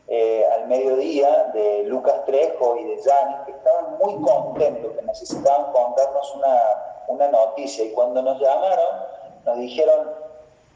[0.07, 5.71] eh, al mediodía de Lucas Trejo y de Janis, que estaban muy contentos, que necesitaban
[5.71, 7.83] contarnos una, una noticia.
[7.83, 9.05] Y cuando nos llamaron,
[9.45, 10.11] nos dijeron,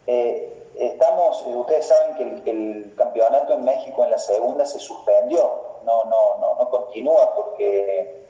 [0.08, 5.80] eh, estamos, eh, ustedes saben que el, campeonato en México en la segunda se suspendió,
[5.86, 8.26] no, no, no, no continúa porque,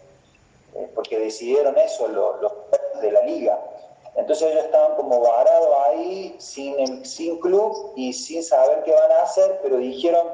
[0.95, 2.53] porque decidieron eso los
[3.01, 3.59] de la liga.
[4.15, 9.23] Entonces ellos estaban como varados ahí, sin, sin club y sin saber qué van a
[9.23, 10.27] hacer, pero dijeron,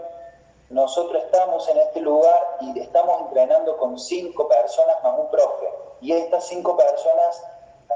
[0.70, 5.68] nosotros estamos en este lugar y estamos entrenando con cinco personas más un profe.
[6.02, 7.44] Y estas cinco personas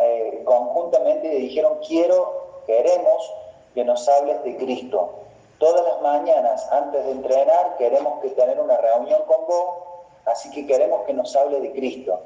[0.01, 3.33] eh, conjuntamente dijeron, quiero, queremos
[3.73, 5.11] que nos hables de Cristo.
[5.59, 9.75] Todas las mañanas antes de entrenar queremos que tener una reunión con vos,
[10.25, 12.19] así que queremos que nos hable de Cristo.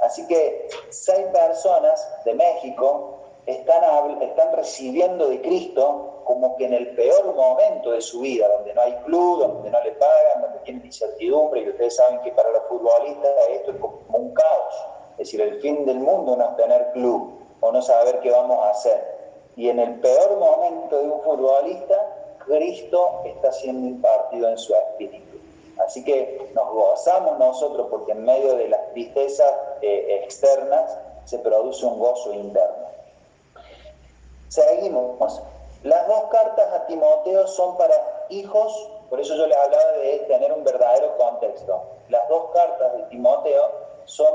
[0.00, 6.94] Así que seis personas de México están, están recibiendo de Cristo como que en el
[6.94, 10.86] peor momento de su vida, donde no hay club, donde no le pagan, donde tienen
[10.86, 14.86] incertidumbre, y ustedes saben que para los futbolistas esto es como un caos.
[15.12, 18.58] Es decir, el fin del mundo no es tener club o no saber qué vamos
[18.58, 19.20] a hacer.
[19.56, 21.94] Y en el peor momento de un futbolista
[22.46, 25.38] Cristo está siendo impartido en su espíritu.
[25.84, 31.86] Así que nos gozamos nosotros porque en medio de las tristezas eh, externas se produce
[31.86, 32.88] un gozo interno.
[34.48, 35.40] Seguimos.
[35.82, 40.52] Las dos cartas a Timoteo son para hijos, por eso yo les hablaba de tener
[40.52, 41.82] un verdadero contexto.
[42.08, 43.70] Las dos cartas de Timoteo
[44.04, 44.34] son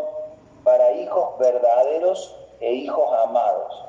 [0.66, 3.86] para hijos verdaderos e hijos amados.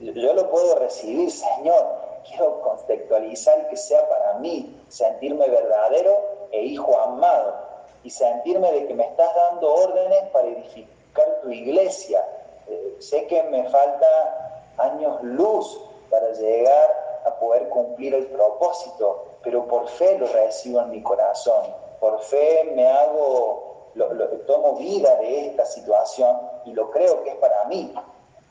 [0.00, 1.86] Yo lo puedo recibir, Señor,
[2.28, 7.54] quiero contextualizar que sea para mí, sentirme verdadero e hijo amado,
[8.02, 12.24] y sentirme de que me estás dando órdenes para edificar tu iglesia.
[12.68, 19.66] Eh, sé que me falta años luz para llegar a poder cumplir el propósito, pero
[19.66, 21.66] por fe lo recibo en mi corazón,
[21.98, 23.65] por fe me hago,
[23.96, 27.92] lo, tomo vida de esta situación y lo creo que es para mí.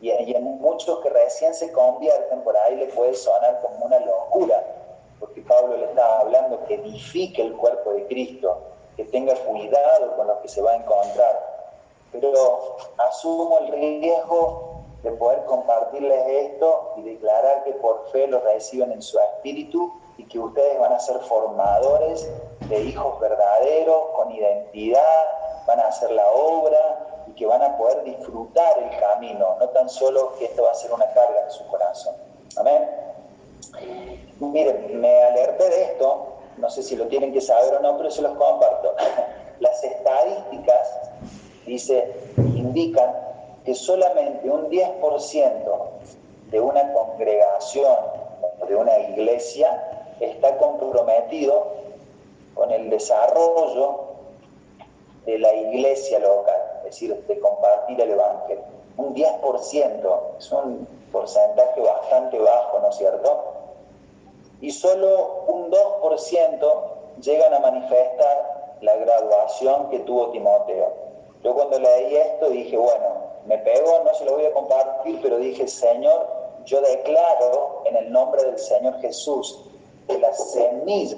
[0.01, 3.99] Y, y en muchos que recién se convierten, por ahí le puede sonar como una
[3.99, 4.63] locura,
[5.19, 8.57] porque Pablo le está hablando que edifique el cuerpo de Cristo,
[8.97, 11.55] que tenga cuidado con lo que se va a encontrar.
[12.11, 18.91] Pero asumo el riesgo de poder compartirles esto y declarar que por fe lo reciben
[18.91, 22.29] en su espíritu y que ustedes van a ser formadores
[22.69, 25.25] de hijos verdaderos, con identidad,
[25.67, 29.89] van a hacer la obra y que van a poder disfrutar el camino, no tan
[29.89, 32.15] solo que esto va a ser una carga en su corazón.
[32.57, 32.89] Amén.
[34.39, 38.11] Miren, me alerté de esto, no sé si lo tienen que saber o no, pero
[38.11, 38.95] se los comparto.
[39.59, 41.11] Las estadísticas,
[41.65, 43.11] dice, indican
[43.63, 45.89] que solamente un 10%
[46.51, 47.95] de una congregación
[48.61, 51.84] o de una iglesia está comprometido
[52.55, 53.99] con el desarrollo
[55.25, 58.63] de la iglesia local, es decir, de compartir el Evangelio.
[58.97, 63.43] Un 10% es un porcentaje bastante bajo, ¿no es cierto?
[64.61, 66.83] Y solo un 2%
[67.21, 70.93] llegan a manifestar la graduación que tuvo Timoteo.
[71.43, 75.37] Yo cuando leí esto dije, bueno, me pegó, no se lo voy a compartir, pero
[75.37, 76.27] dije, Señor,
[76.65, 79.65] yo declaro en el nombre del Señor Jesús
[80.07, 81.17] que la semilla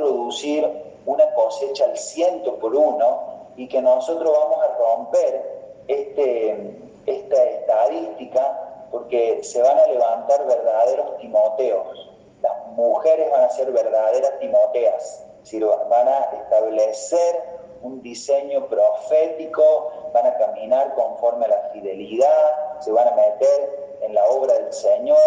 [0.00, 0.66] producir
[1.04, 6.74] una cosecha al ciento por uno y que nosotros vamos a romper este,
[7.06, 12.10] esta estadística porque se van a levantar verdaderos Timoteos.
[12.42, 15.26] Las mujeres van a ser verdaderas Timoteas,
[15.90, 23.08] van a establecer un diseño profético, van a caminar conforme a la fidelidad, se van
[23.08, 25.18] a meter en la obra del Señor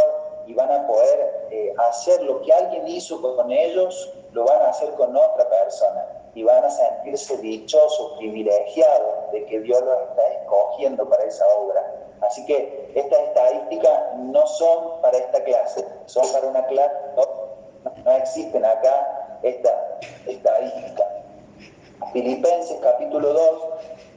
[0.48, 4.70] y van a poder eh, hacer lo que alguien hizo con ellos, lo van a
[4.70, 10.28] hacer con otra persona y van a sentirse dichosos, privilegiados de que Dios los está
[10.30, 11.94] escogiendo para esa obra.
[12.22, 18.66] Así que estas estadísticas no son para esta clase, son para una clase, no, existen
[18.66, 19.76] acá estas
[20.26, 21.08] estadísticas.
[22.14, 23.64] Filipenses capítulo 2,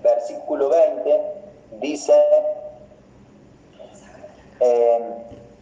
[0.02, 1.20] versículo 20,
[1.80, 2.14] dice,
[4.60, 5.00] eh,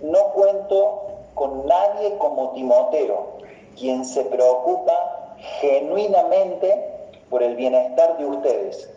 [0.02, 3.38] no cuento con nadie como Timoteo,
[3.76, 6.90] quien se preocupa genuinamente
[7.30, 8.90] por el bienestar de ustedes.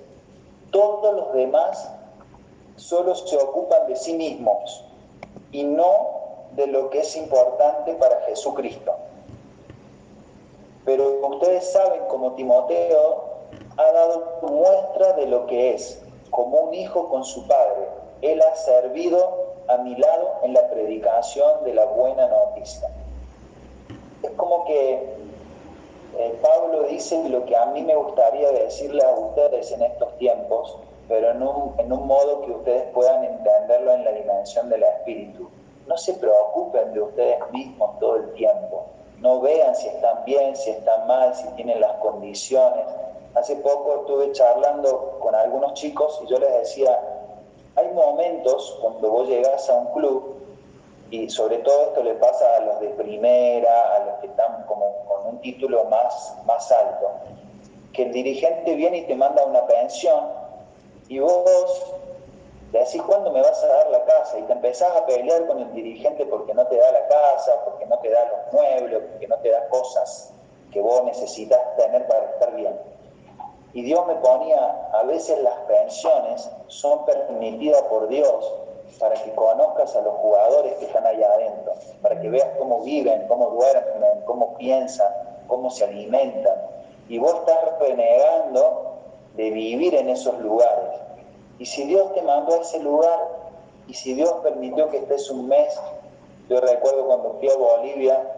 [0.72, 1.92] Todos los demás
[2.76, 4.84] solo se ocupan de sí mismos
[5.52, 6.18] y no
[6.52, 8.94] de lo que es importante para Jesucristo.
[10.86, 13.26] Pero ustedes saben como Timoteo
[13.78, 17.88] ha dado muestra de lo que es, como un hijo con su padre.
[18.22, 22.90] Él ha servido a mi lado en la predicación de la buena noticia.
[24.24, 25.16] Es como que
[26.18, 30.78] eh, Pablo dice lo que a mí me gustaría decirle a ustedes en estos tiempos,
[31.08, 35.50] pero en un, en un modo que ustedes puedan entenderlo en la dimensión del espíritu.
[35.88, 38.88] No se preocupen de ustedes mismos todo el tiempo
[39.20, 42.86] no vean si están bien, si están mal, si tienen las condiciones.
[43.34, 47.00] Hace poco estuve charlando con algunos chicos y yo les decía,
[47.98, 50.38] momentos cuando vos llegas a un club,
[51.10, 55.06] y sobre todo esto le pasa a los de primera, a los que están como
[55.06, 57.12] con un título más, más alto,
[57.94, 60.26] que el dirigente viene y te manda una pensión
[61.08, 61.94] y vos
[62.74, 65.60] le decís cuándo me vas a dar la casa y te empezás a pelear con
[65.60, 69.28] el dirigente porque no te da la casa, porque no te da los muebles, porque
[69.28, 70.34] no te da cosas
[70.72, 72.78] que vos necesitas tener para estar bien.
[73.74, 78.54] Y Dios me ponía, a veces las pensiones son permitidas por Dios
[79.00, 83.28] para que conozcas a los jugadores que están allá adentro, para que veas cómo viven,
[83.28, 85.12] cómo duermen, cómo piensan,
[85.48, 86.56] cómo se alimentan.
[87.10, 88.96] Y vos estás renegando
[89.36, 91.08] de vivir en esos lugares
[91.60, 93.20] y si Dios te mandó a ese lugar
[93.88, 95.80] y si Dios permitió que estés un mes
[96.50, 98.34] Yo recuerdo cuando fui a Bolivia,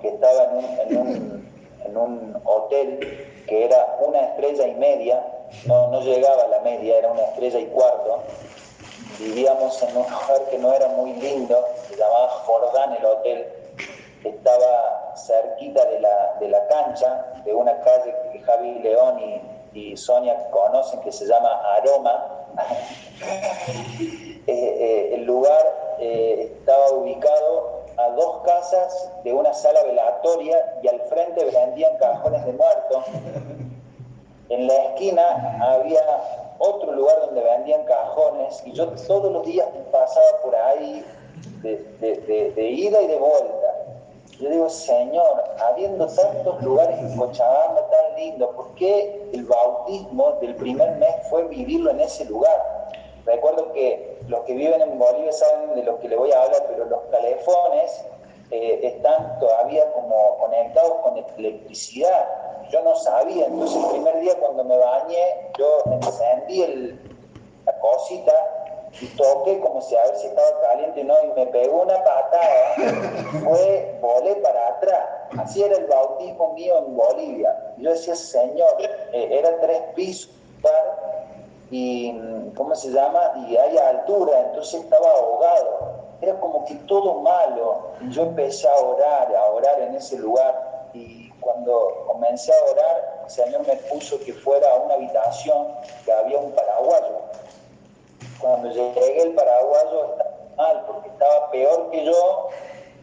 [0.00, 1.47] que estaba en un, en un,
[1.84, 2.98] en un hotel
[3.46, 5.24] que era una estrella y media,
[5.66, 8.22] no, no llegaba a la media, era una estrella y cuarto.
[9.18, 13.52] Vivíamos en un lugar que no era muy lindo, se llamaba Jordán el hotel,
[14.24, 19.18] estaba cerquita de la, de la cancha, de una calle que Javi León
[19.72, 22.46] y, y Sonia conocen, que se llama Aroma.
[24.48, 29.82] Eh, eh, el lugar eh, estaba ubicado a dos casas de una sala
[30.82, 33.04] y al frente vendían cajones de muertos.
[34.48, 36.00] En la esquina había
[36.58, 41.04] otro lugar donde vendían cajones y yo todos los días pasaba por ahí
[41.62, 43.74] de, ida y de vuelta.
[44.40, 50.54] Yo digo, Señor, habiendo tantos lugares en Cochabamba tan lindos, ¿por qué el bautismo del
[50.54, 52.88] primer mes fue vivirlo en ese lugar?
[53.26, 56.66] Recuerdo que los que viven en Bolivia saben de lo que le voy a hablar,
[56.68, 58.04] pero los calefones
[58.50, 62.26] eh, están todavía como conectados con electricidad.
[62.70, 66.96] Yo no sabía, entonces el primer día cuando me bañé, yo encendí
[67.64, 68.32] la cosita
[69.00, 72.74] y toqué como si a ver si estaba caliente no, y me pegó una patada,
[73.44, 75.08] fue, volé para atrás.
[75.38, 77.74] Así era el bautismo mío en Bolivia.
[77.76, 78.76] Yo decía, Señor,
[79.12, 80.30] eh, era tres pisos,
[81.70, 82.14] y,
[82.56, 83.44] ¿cómo se llama?
[83.46, 85.97] Y hay altura, entonces estaba ahogado.
[86.20, 87.92] Era como que todo malo.
[88.10, 93.30] Yo empecé a orar, a orar en ese lugar y cuando comencé a orar, el
[93.30, 95.68] Señor me puso que fuera a una habitación
[96.04, 97.20] que había un paraguayo.
[98.40, 102.48] Cuando llegué el paraguayo estaba mal porque estaba peor que yo,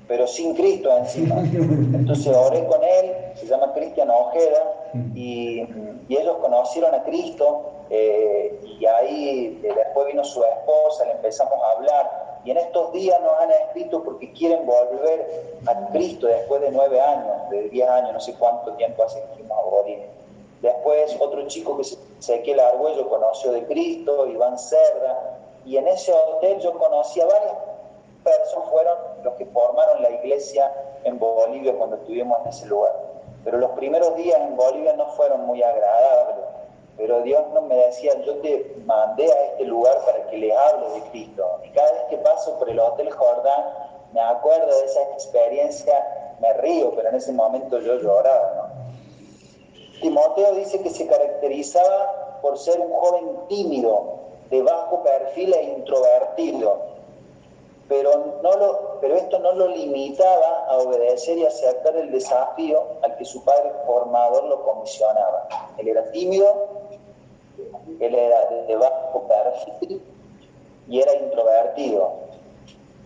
[0.08, 1.36] pero sin Cristo encima.
[1.40, 5.68] Entonces oré con él, se llama Cristian Ojeda, y,
[6.08, 11.72] ellos conocieron a Cristo eh, y ahí eh, después vino su esposa, le empezamos a
[11.72, 12.25] hablar.
[12.46, 17.02] Y en estos días nos han escrito porque quieren volver a Cristo después de nueve
[17.02, 20.06] años, de diez años, no sé cuánto tiempo hace que fuimos a Bolivia.
[20.62, 26.14] Después otro chico que se el Argüello conoció de Cristo, Iván Cerda, y en ese
[26.14, 27.54] hotel yo conocí a varias
[28.24, 30.72] personas, fueron los que formaron la iglesia
[31.04, 32.94] en Bolivia cuando estuvimos en ese lugar.
[33.44, 36.45] Pero los primeros días en Bolivia no fueron muy agradables
[36.98, 40.90] pero Dios no me decía, yo te mandé a este lugar para que le hable
[40.92, 41.60] de Cristo.
[41.64, 43.66] Y cada vez que paso por el Hotel Jordán,
[44.14, 48.54] me acuerdo de esa experiencia, me río, pero en ese momento yo lloraba.
[48.56, 50.00] ¿no?
[50.02, 54.20] Timoteo dice que se caracterizaba por ser un joven tímido,
[54.50, 56.96] de bajo perfil e introvertido,
[57.88, 63.16] pero, no lo, pero esto no lo limitaba a obedecer y aceptar el desafío al
[63.16, 65.48] que su padre formador lo comisionaba.
[65.78, 66.75] Él era tímido,
[68.00, 70.02] él era de bajo perfil
[70.88, 72.14] y era introvertido.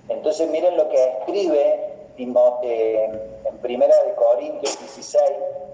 [0.10, 5.24] Entonces miren lo que escribe en Primera de Corintios 16,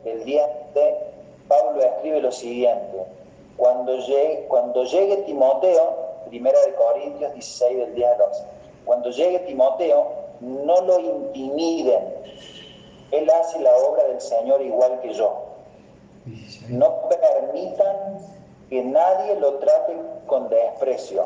[0.05, 0.95] el día de
[1.47, 3.03] Pablo escribe lo siguiente,
[3.57, 8.43] cuando llegue, cuando llegue Timoteo, Primera de Corintios 16 del día 12,
[8.83, 10.07] cuando llegue Timoteo,
[10.41, 12.03] no lo intimiden,
[13.11, 15.45] él hace la obra del Señor igual que yo.
[16.69, 18.19] No permitan
[18.69, 19.95] que nadie lo trate
[20.27, 21.25] con desprecio.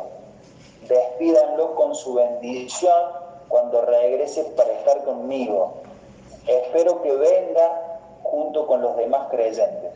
[0.88, 3.02] Despídanlo con su bendición
[3.48, 5.74] cuando regrese para estar conmigo.
[6.48, 9.94] Espero que venga junto con los demás creyentes.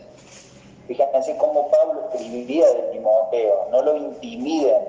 [0.87, 4.83] Fíjense cómo Pablo escribiría de Timoteo, no lo intimiden,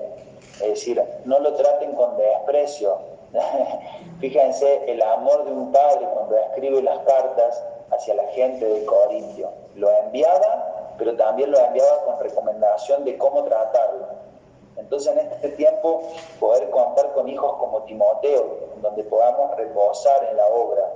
[0.61, 2.97] es decir, no lo traten con desprecio.
[4.19, 9.49] Fíjense el amor de un padre cuando escribe las cartas hacia la gente de Corintio.
[9.75, 14.07] Lo enviaba pero también lo enviaba con recomendación de cómo tratarlo.
[14.77, 16.01] Entonces en este tiempo
[16.39, 20.91] poder contar con hijos como Timoteo, donde podamos reposar en la obra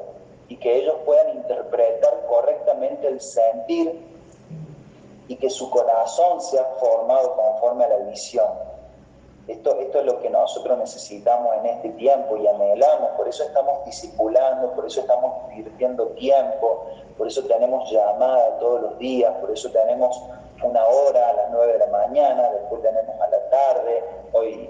[0.48, 4.06] y que ellos puedan interpretar correctamente el sentir
[5.28, 8.69] y que su corazón sea formado conforme a la visión.
[9.50, 13.84] Esto, esto es lo que nosotros necesitamos en este tiempo y anhelamos, por eso estamos
[13.84, 16.86] discipulando, por eso estamos invirtiendo tiempo,
[17.18, 20.22] por eso tenemos llamada todos los días, por eso tenemos
[20.62, 24.70] una hora a las 9 de la mañana, después tenemos a la tarde, hoy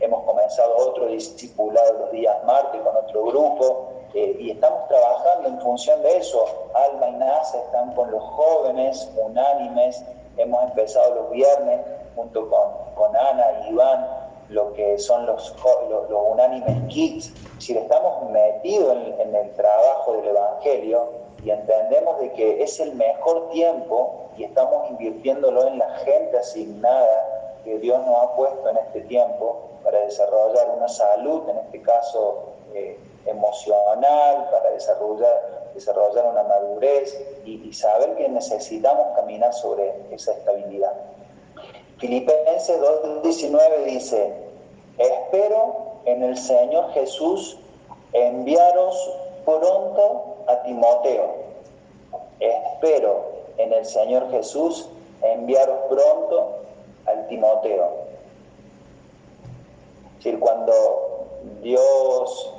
[0.00, 5.60] hemos comenzado otro discipulado los días martes con otro grupo, eh, y estamos trabajando en
[5.60, 6.70] función de eso.
[6.72, 10.02] Alma y NASA están con los jóvenes unánimes,
[10.38, 11.80] hemos empezado los viernes
[12.14, 14.06] junto con, con Ana y Iván,
[14.50, 15.54] lo que son los,
[15.88, 21.08] los, unánimes kits, si estamos metidos en, en el trabajo del Evangelio,
[21.44, 27.60] y entendemos de que es el mejor tiempo y estamos invirtiéndolo en la gente asignada
[27.64, 32.54] que Dios nos ha puesto en este tiempo para desarrollar una salud, en este caso
[32.74, 40.92] eh, emocional, para desarrollar, desarrollar una madurez y, saber que necesitamos caminar sobre esa estabilidad.
[41.98, 44.32] Filipenses 2.19 dice,
[44.98, 47.58] espero en el Señor Jesús
[48.12, 49.10] enviaros
[49.44, 51.34] pronto a Timoteo.
[52.40, 53.24] Espero
[53.58, 54.88] en el Señor Jesús
[55.22, 56.56] enviaros pronto
[57.06, 58.04] al Timoteo.
[60.18, 61.26] Es decir, cuando
[61.62, 62.54] Dios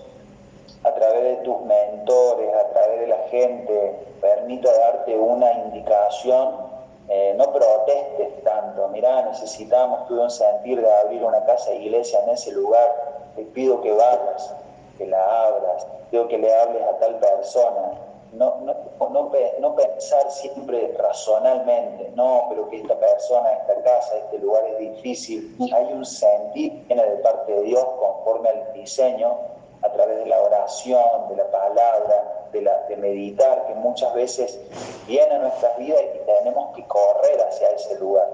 [0.85, 6.64] a través de tus mentores, a través de la gente, permita darte una indicación,
[7.07, 8.87] eh, no protestes tanto.
[8.89, 13.23] Mirá, necesitamos, tuve un sentir de abrir una casa de iglesia en ese lugar.
[13.35, 14.55] Te pido que vayas,
[14.97, 17.91] que la abras, pido que le hables a tal persona.
[18.33, 24.39] No, no, no, no pensar siempre razonalmente, no, pero que esta persona, esta casa, este
[24.39, 25.55] lugar es difícil.
[25.73, 29.37] Hay un sentir que viene de parte de Dios conforme al diseño
[29.83, 34.59] a través de la oración, de la palabra, de, la, de meditar, que muchas veces
[35.07, 38.29] viene a nuestras vidas y tenemos que correr hacia ese lugar.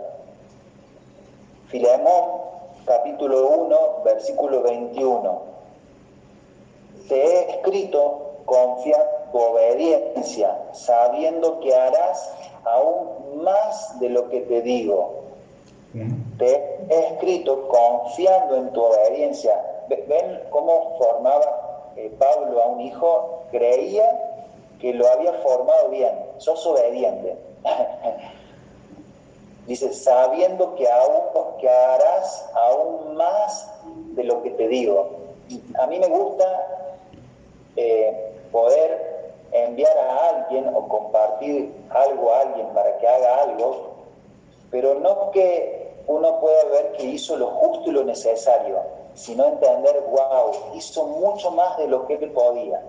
[1.70, 2.42] Filemón,
[2.86, 5.42] capítulo 1, versículo 21.
[7.10, 8.98] Te he escrito, confía
[9.32, 12.32] tu obediencia, sabiendo que harás
[12.64, 15.22] aún más de lo que te digo.
[15.94, 16.38] Mm.
[16.38, 19.60] Te he escrito confiando en tu obediencia,
[19.90, 24.06] ven cómo formaba eh, Pablo a un hijo, creía
[24.80, 27.38] que lo había formado bien, sos obediente.
[29.68, 31.22] Dice, sabiendo que, aún,
[31.60, 33.72] que harás aún más
[34.16, 35.12] de lo que te digo.
[35.80, 36.46] A mí me gusta
[37.76, 43.92] eh, poder enviar a alguien o compartir algo a alguien para que haga algo,
[44.72, 48.80] pero no que uno pueda ver que hizo lo justo y lo necesario,
[49.14, 52.82] sino entender, wow, hizo mucho más de lo que él podía.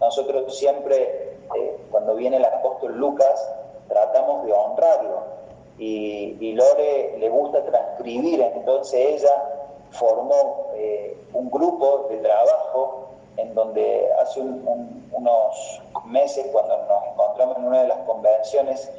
[0.00, 3.48] Nosotros siempre, eh, cuando viene el apóstol Lucas,
[3.88, 5.36] tratamos de honrarlo.
[5.78, 9.44] Y, Lore le gusta transcribir, entonces ella
[9.90, 17.64] formó eh, un grupo de trabajo en donde hace unos meses, cuando nos encontramos en
[17.64, 18.90] una de las convenciones,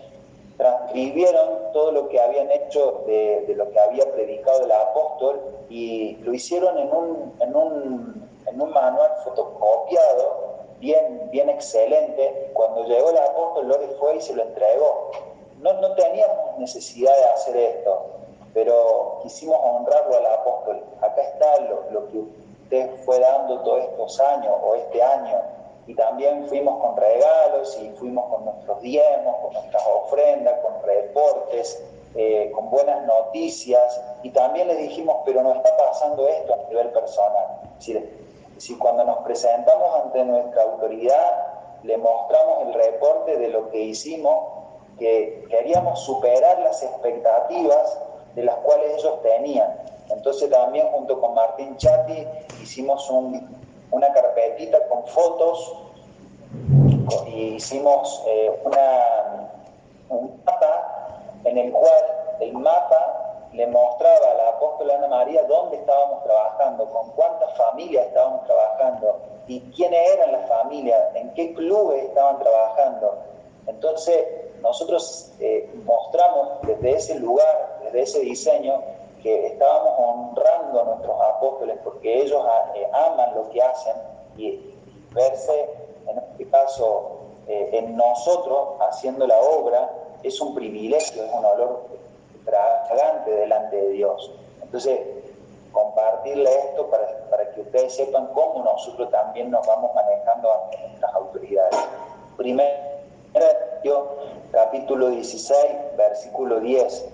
[0.58, 5.40] transcribieron todo lo que habían hecho de, lo que había predicado el apóstol
[5.70, 12.50] y lo hicieron en un, en un, en un manual fotocopiado bien, bien excelente.
[12.54, 15.12] Cuando llegó el apóstol, Lore fue y se lo entregó.
[15.62, 18.06] No, no teníamos necesidad de hacer esto,
[18.54, 20.84] pero quisimos honrarlo al apóstol.
[21.02, 22.18] Acá está lo, lo que
[22.64, 25.57] usted fue dando todos estos años o este año
[25.88, 31.82] y también fuimos con regalos y fuimos con nuestros diezmos, con nuestras ofrendas, con reportes,
[32.16, 36.90] eh, con buenas noticias y también le dijimos, pero no está pasando esto a nivel
[36.90, 37.62] personal.
[38.58, 44.46] si cuando nos presentamos ante nuestra autoridad le mostramos el reporte de lo que hicimos,
[44.98, 48.00] que queríamos superar las expectativas
[48.36, 49.78] de las cuales ellos tenían.
[50.10, 52.28] Entonces también junto con Martín Chati
[52.62, 55.76] hicimos un una carpetita con fotos
[57.28, 59.50] y hicimos eh, una,
[60.10, 62.04] un mapa en el cual
[62.40, 68.08] el mapa le mostraba a la apóstola Ana María dónde estábamos trabajando, con cuántas familias
[68.08, 73.18] estábamos trabajando y quiénes eran las familias, en qué clubes estaban trabajando.
[73.66, 74.26] Entonces,
[74.62, 78.82] nosotros eh, mostramos desde ese lugar, desde ese diseño,
[79.32, 83.96] estábamos honrando a nuestros apóstoles porque ellos ah, eh, aman lo que hacen
[84.38, 84.60] y,
[85.12, 85.70] verse,
[86.08, 89.90] en este caso, eh, en nosotros haciendo la obra
[90.24, 91.86] es un privilegio, es un olor
[92.46, 94.32] fragante delante de Dios.
[94.62, 95.00] Entonces,
[95.72, 101.14] compartirle esto para, para que ustedes sepan cómo nosotros también nos vamos manejando ante nuestras
[101.14, 101.78] autoridades.
[102.38, 102.88] Primero,
[104.52, 105.58] capítulo 16,
[105.98, 107.06] versículo 10,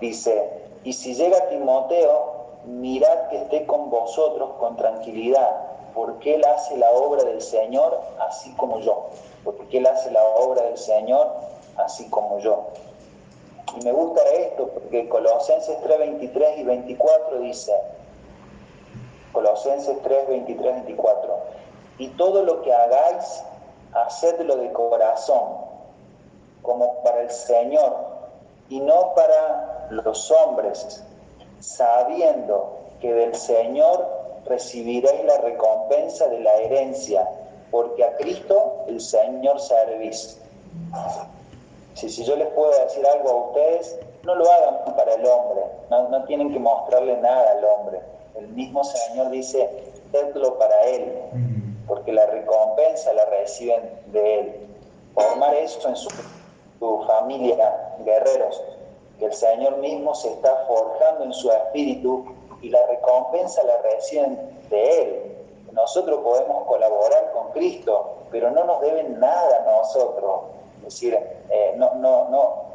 [0.00, 5.56] dice, y si llega Timoteo, mirad que esté con vosotros con tranquilidad,
[5.94, 9.06] porque él hace la obra del Señor así como yo.
[9.44, 11.30] Porque él hace la obra del Señor
[11.76, 12.68] así como yo.
[13.78, 17.72] Y me gusta esto porque Colosenses 3, 23 y 24 dice,
[19.32, 21.38] Colosenses 3, 23, 24,
[21.98, 23.44] y todo lo que hagáis,
[23.92, 25.58] hacedlo de corazón,
[26.62, 27.96] como para el Señor,
[28.68, 31.02] y no para los hombres,
[31.60, 34.08] sabiendo que del Señor
[34.46, 37.28] recibiréis la recompensa de la herencia,
[37.70, 40.40] porque a Cristo el Señor servís.
[41.94, 45.62] Si, si yo les puedo decir algo a ustedes, no lo hagan para el hombre,
[45.90, 48.00] no, no tienen que mostrarle nada al hombre.
[48.36, 49.68] El mismo Señor dice,
[50.08, 51.12] hacerlo para Él,
[51.86, 54.66] porque la recompensa la reciben de Él.
[55.14, 56.08] Formar eso en su,
[56.78, 58.62] su familia, guerreros,
[59.26, 62.24] el Señor mismo se está forjando en su espíritu
[62.62, 65.36] y la recompensa la reciben de Él.
[65.72, 70.42] Nosotros podemos colaborar con Cristo, pero no nos deben nada a nosotros.
[70.78, 72.70] Es decir, eh, no, no, no,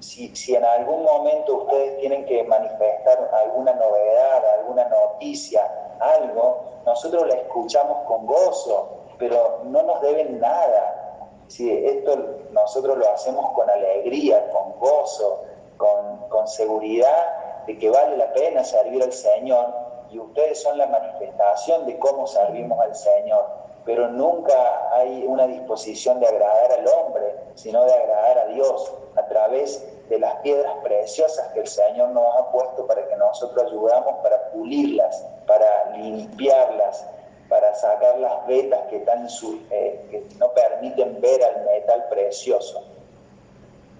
[0.00, 5.62] si, si, en algún momento ustedes tienen que manifestar alguna novedad, alguna noticia,
[6.00, 8.88] algo, nosotros la escuchamos con gozo,
[9.18, 11.28] pero no nos deben nada.
[11.48, 12.16] Si esto
[12.52, 15.42] nosotros lo hacemos con alegría, con gozo,
[15.80, 19.72] con, seguridad de que vale la pena servir al Señor
[20.10, 23.46] y ustedes son la manifestación de cómo servimos al Señor,
[23.84, 29.26] pero nunca hay una disposición de agradar al hombre, sino de agradar a Dios a
[29.26, 34.16] través de las piedras preciosas que el Señor nos ha puesto para que nosotros ayudamos
[34.22, 37.06] para pulirlas, para limpiarlas,
[37.48, 42.84] para sacar las vetas que, eh, que no permiten ver al metal precioso.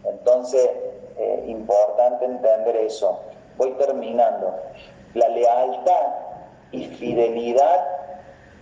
[0.04, 0.70] Entonces,
[1.18, 3.20] eh, importante entender eso.
[3.56, 4.54] Voy terminando.
[5.14, 6.06] La lealtad
[6.72, 7.86] y fidelidad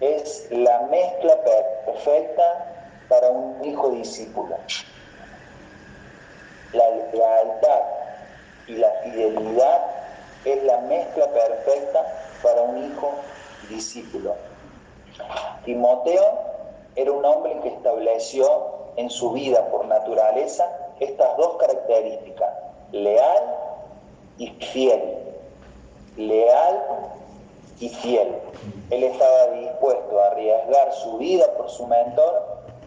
[0.01, 1.37] es la mezcla
[1.85, 2.75] perfecta
[3.09, 4.57] para un hijo discípulo.
[6.73, 7.81] La lealtad
[8.67, 9.81] y la fidelidad
[10.45, 12.05] es la mezcla perfecta
[12.43, 13.13] para un hijo
[13.69, 14.37] discípulo.
[15.65, 16.39] Timoteo
[16.97, 22.53] era un hombre que estableció en su vida por naturaleza estas dos características,
[22.93, 23.45] leal
[24.39, 25.19] y fiel
[26.19, 26.83] leal
[27.81, 28.35] y fiel.
[28.91, 32.43] Él estaba dispuesto a arriesgar su vida por su mentor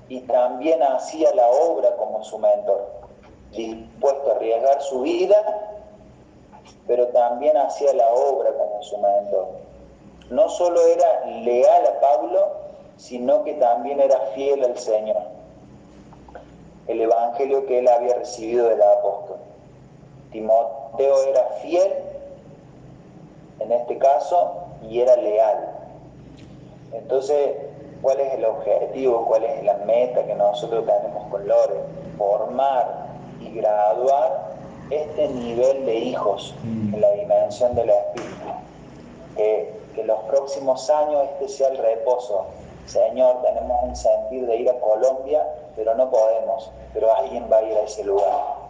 [0.09, 2.91] y también hacía la obra como su mentor.
[3.51, 5.35] Dispuesto a arriesgar su vida,
[6.87, 9.47] pero también hacía la obra como su mentor.
[10.29, 12.51] No solo era leal a Pablo,
[12.97, 15.23] sino que también era fiel al Señor.
[16.87, 19.37] El evangelio que él había recibido del apóstol.
[20.31, 21.91] Timoteo era fiel
[23.61, 24.53] en este caso,
[24.89, 25.69] y era leal.
[26.93, 27.55] Entonces,
[28.01, 29.25] ¿cuál es el objetivo?
[29.27, 31.75] ¿Cuál es la meta que nosotros tenemos con Lore?
[32.17, 33.07] Formar
[33.39, 34.51] y graduar
[34.89, 38.47] este nivel de hijos en la dimensión del espíritu.
[39.35, 42.45] Que, que los próximos años este sea el reposo.
[42.87, 47.63] Señor, tenemos un sentir de ir a Colombia, pero no podemos, pero alguien va a
[47.63, 48.61] ir a ese lugar.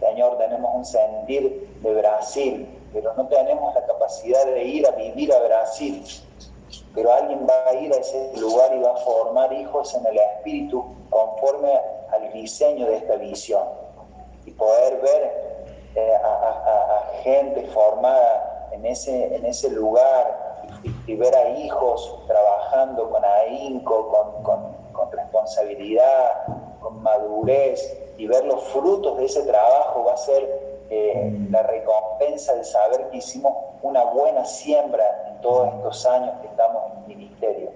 [0.00, 5.32] Señor, tenemos un sentir de Brasil, pero no tenemos la capacidad de ir a vivir
[5.32, 6.04] a Brasil.
[6.94, 10.18] Pero alguien va a ir a ese lugar y va a formar hijos en el
[10.18, 11.80] espíritu conforme
[12.10, 13.64] al diseño de esta visión.
[14.44, 15.56] Y poder ver
[15.94, 20.64] eh, a, gente formada en ese, en ese lugar
[21.06, 24.75] y, ver a hijos trabajando con ahínco, con, con, con
[25.36, 26.46] responsabilidad,
[26.80, 32.54] con madurez, y ver los frutos de ese trabajo va a ser eh, la recompensa
[32.54, 37.06] de saber que hicimos una buena siembra en todos estos años que estamos en el
[37.16, 37.70] ministerio.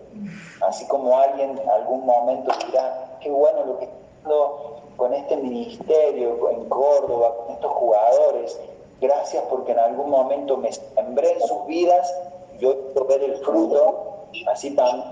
[0.62, 6.50] Así como alguien en algún momento dirá, qué bueno lo que haciendo con este ministerio
[6.50, 8.60] en Córdoba, con estos jugadores,
[9.00, 12.14] gracias porque en algún momento me sembré en sus vidas
[12.58, 15.04] y hoy quiero ver el fruto, así también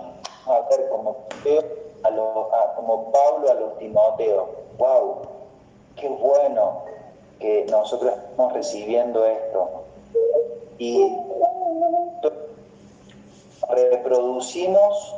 [0.46, 1.16] a ver como,
[2.04, 4.48] a como Pablo a los Timoteo.
[4.78, 5.22] ¡Wow!
[5.96, 6.88] ¡Qué bueno!
[7.38, 9.84] que nosotros estamos recibiendo esto.
[10.78, 11.12] Y
[13.68, 15.14] reproducimos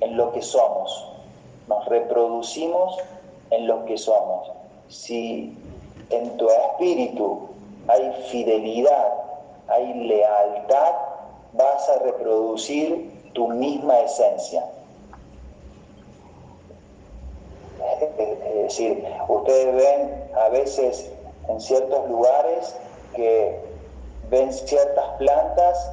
[0.00, 1.08] en lo que somos,
[1.68, 2.98] nos reproducimos
[3.50, 4.50] en lo que somos.
[4.88, 5.56] Si
[6.10, 7.48] en tu espíritu
[7.88, 9.12] hay fidelidad,
[9.68, 10.92] hay lealtad,
[11.52, 14.64] vas a reproducir tu misma esencia.
[18.54, 21.10] Es decir, ustedes ven a veces
[21.48, 22.76] en ciertos lugares
[23.14, 23.58] que
[24.30, 25.92] ven ciertas plantas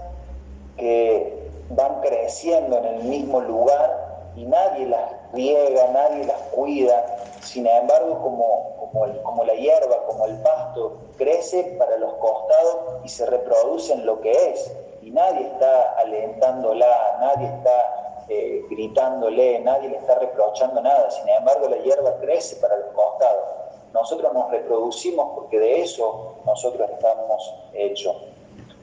[0.78, 1.40] que
[1.70, 7.18] van creciendo en el mismo lugar y nadie las riega, nadie las cuida.
[7.42, 8.92] Sin embargo, como,
[9.24, 14.20] como, la hierba, como el pasto, crece para los costados y se reproduce en lo
[14.22, 14.72] que es.
[15.02, 17.99] Y nadie está alentándola, nadie está
[18.30, 21.10] eh, gritándole, nadie le está reprochando nada.
[21.12, 23.60] Sin embargo, la hierba crece para los costados
[23.94, 28.16] nosotros nos reproducimos porque de eso nosotros estamos hechos.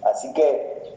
[0.02, 0.96] Así que,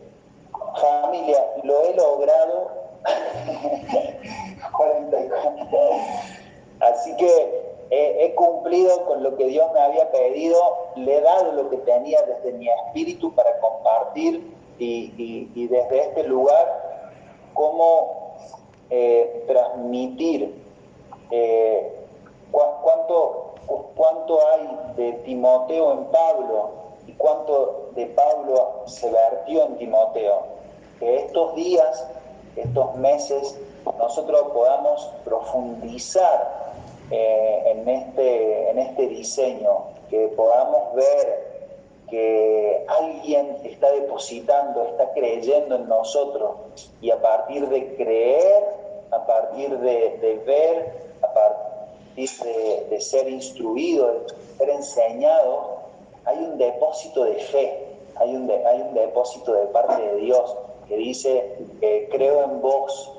[0.82, 2.72] familia, lo he logrado.
[6.80, 10.60] Así que he, cumplido con lo que Dios me había pedido,
[10.96, 16.24] le he dado lo que tenía desde mi espíritu para compartir y, y desde este
[16.24, 17.12] lugar
[17.54, 18.29] cómo
[18.90, 20.56] eh, transmitir
[21.32, 21.94] eh,
[22.52, 23.56] cuánto,
[23.96, 26.70] cuánto hay de Timoteo en Pablo
[27.06, 30.44] y cuánto de Pablo se vertió en Timoteo.
[31.00, 32.08] Que estos días,
[32.56, 33.58] estos meses,
[33.98, 36.74] nosotros podamos profundizar
[37.12, 41.49] eh, en, este, en este diseño, que podamos ver
[42.10, 46.52] que alguien está depositando, está creyendo en nosotros
[47.02, 48.64] y a partir de creer,
[49.12, 52.30] a partir de, ver, a partir
[52.90, 55.80] de, ser instruido, de ser enseñado,
[56.26, 57.86] hay un depósito de fe,
[58.16, 60.56] hay un, hay un depósito de parte de Dios
[60.88, 61.58] que dice,
[62.12, 63.12] creo en vos,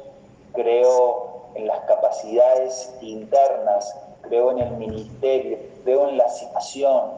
[0.52, 7.12] creo en las capacidades internas, creo en el ministerio, creo en la situación,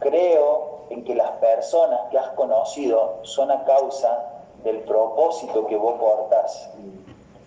[0.00, 5.98] creo en que las personas que has conocido son a causa del propósito que vos
[5.98, 6.70] portás.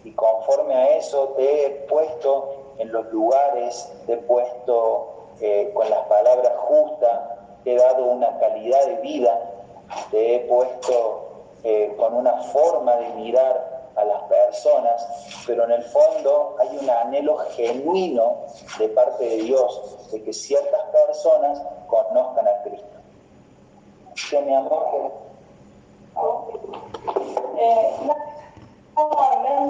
[0.04, 5.90] Y conforme a eso te he puesto en los lugares, te he puesto eh, con
[5.90, 7.20] las palabras justas,
[7.64, 9.40] te he dado una calidad de vida,
[10.10, 11.32] te he puesto
[11.64, 15.06] eh, con una forma de mirar a las personas,
[15.46, 18.38] pero en el fondo hay un anhelo genuino
[18.80, 22.91] de parte de Dios de que ciertas personas conozcan a Cristo.
[24.30, 25.12] de mi amor.
[27.58, 28.16] Eh, no,
[28.96, 29.66] no,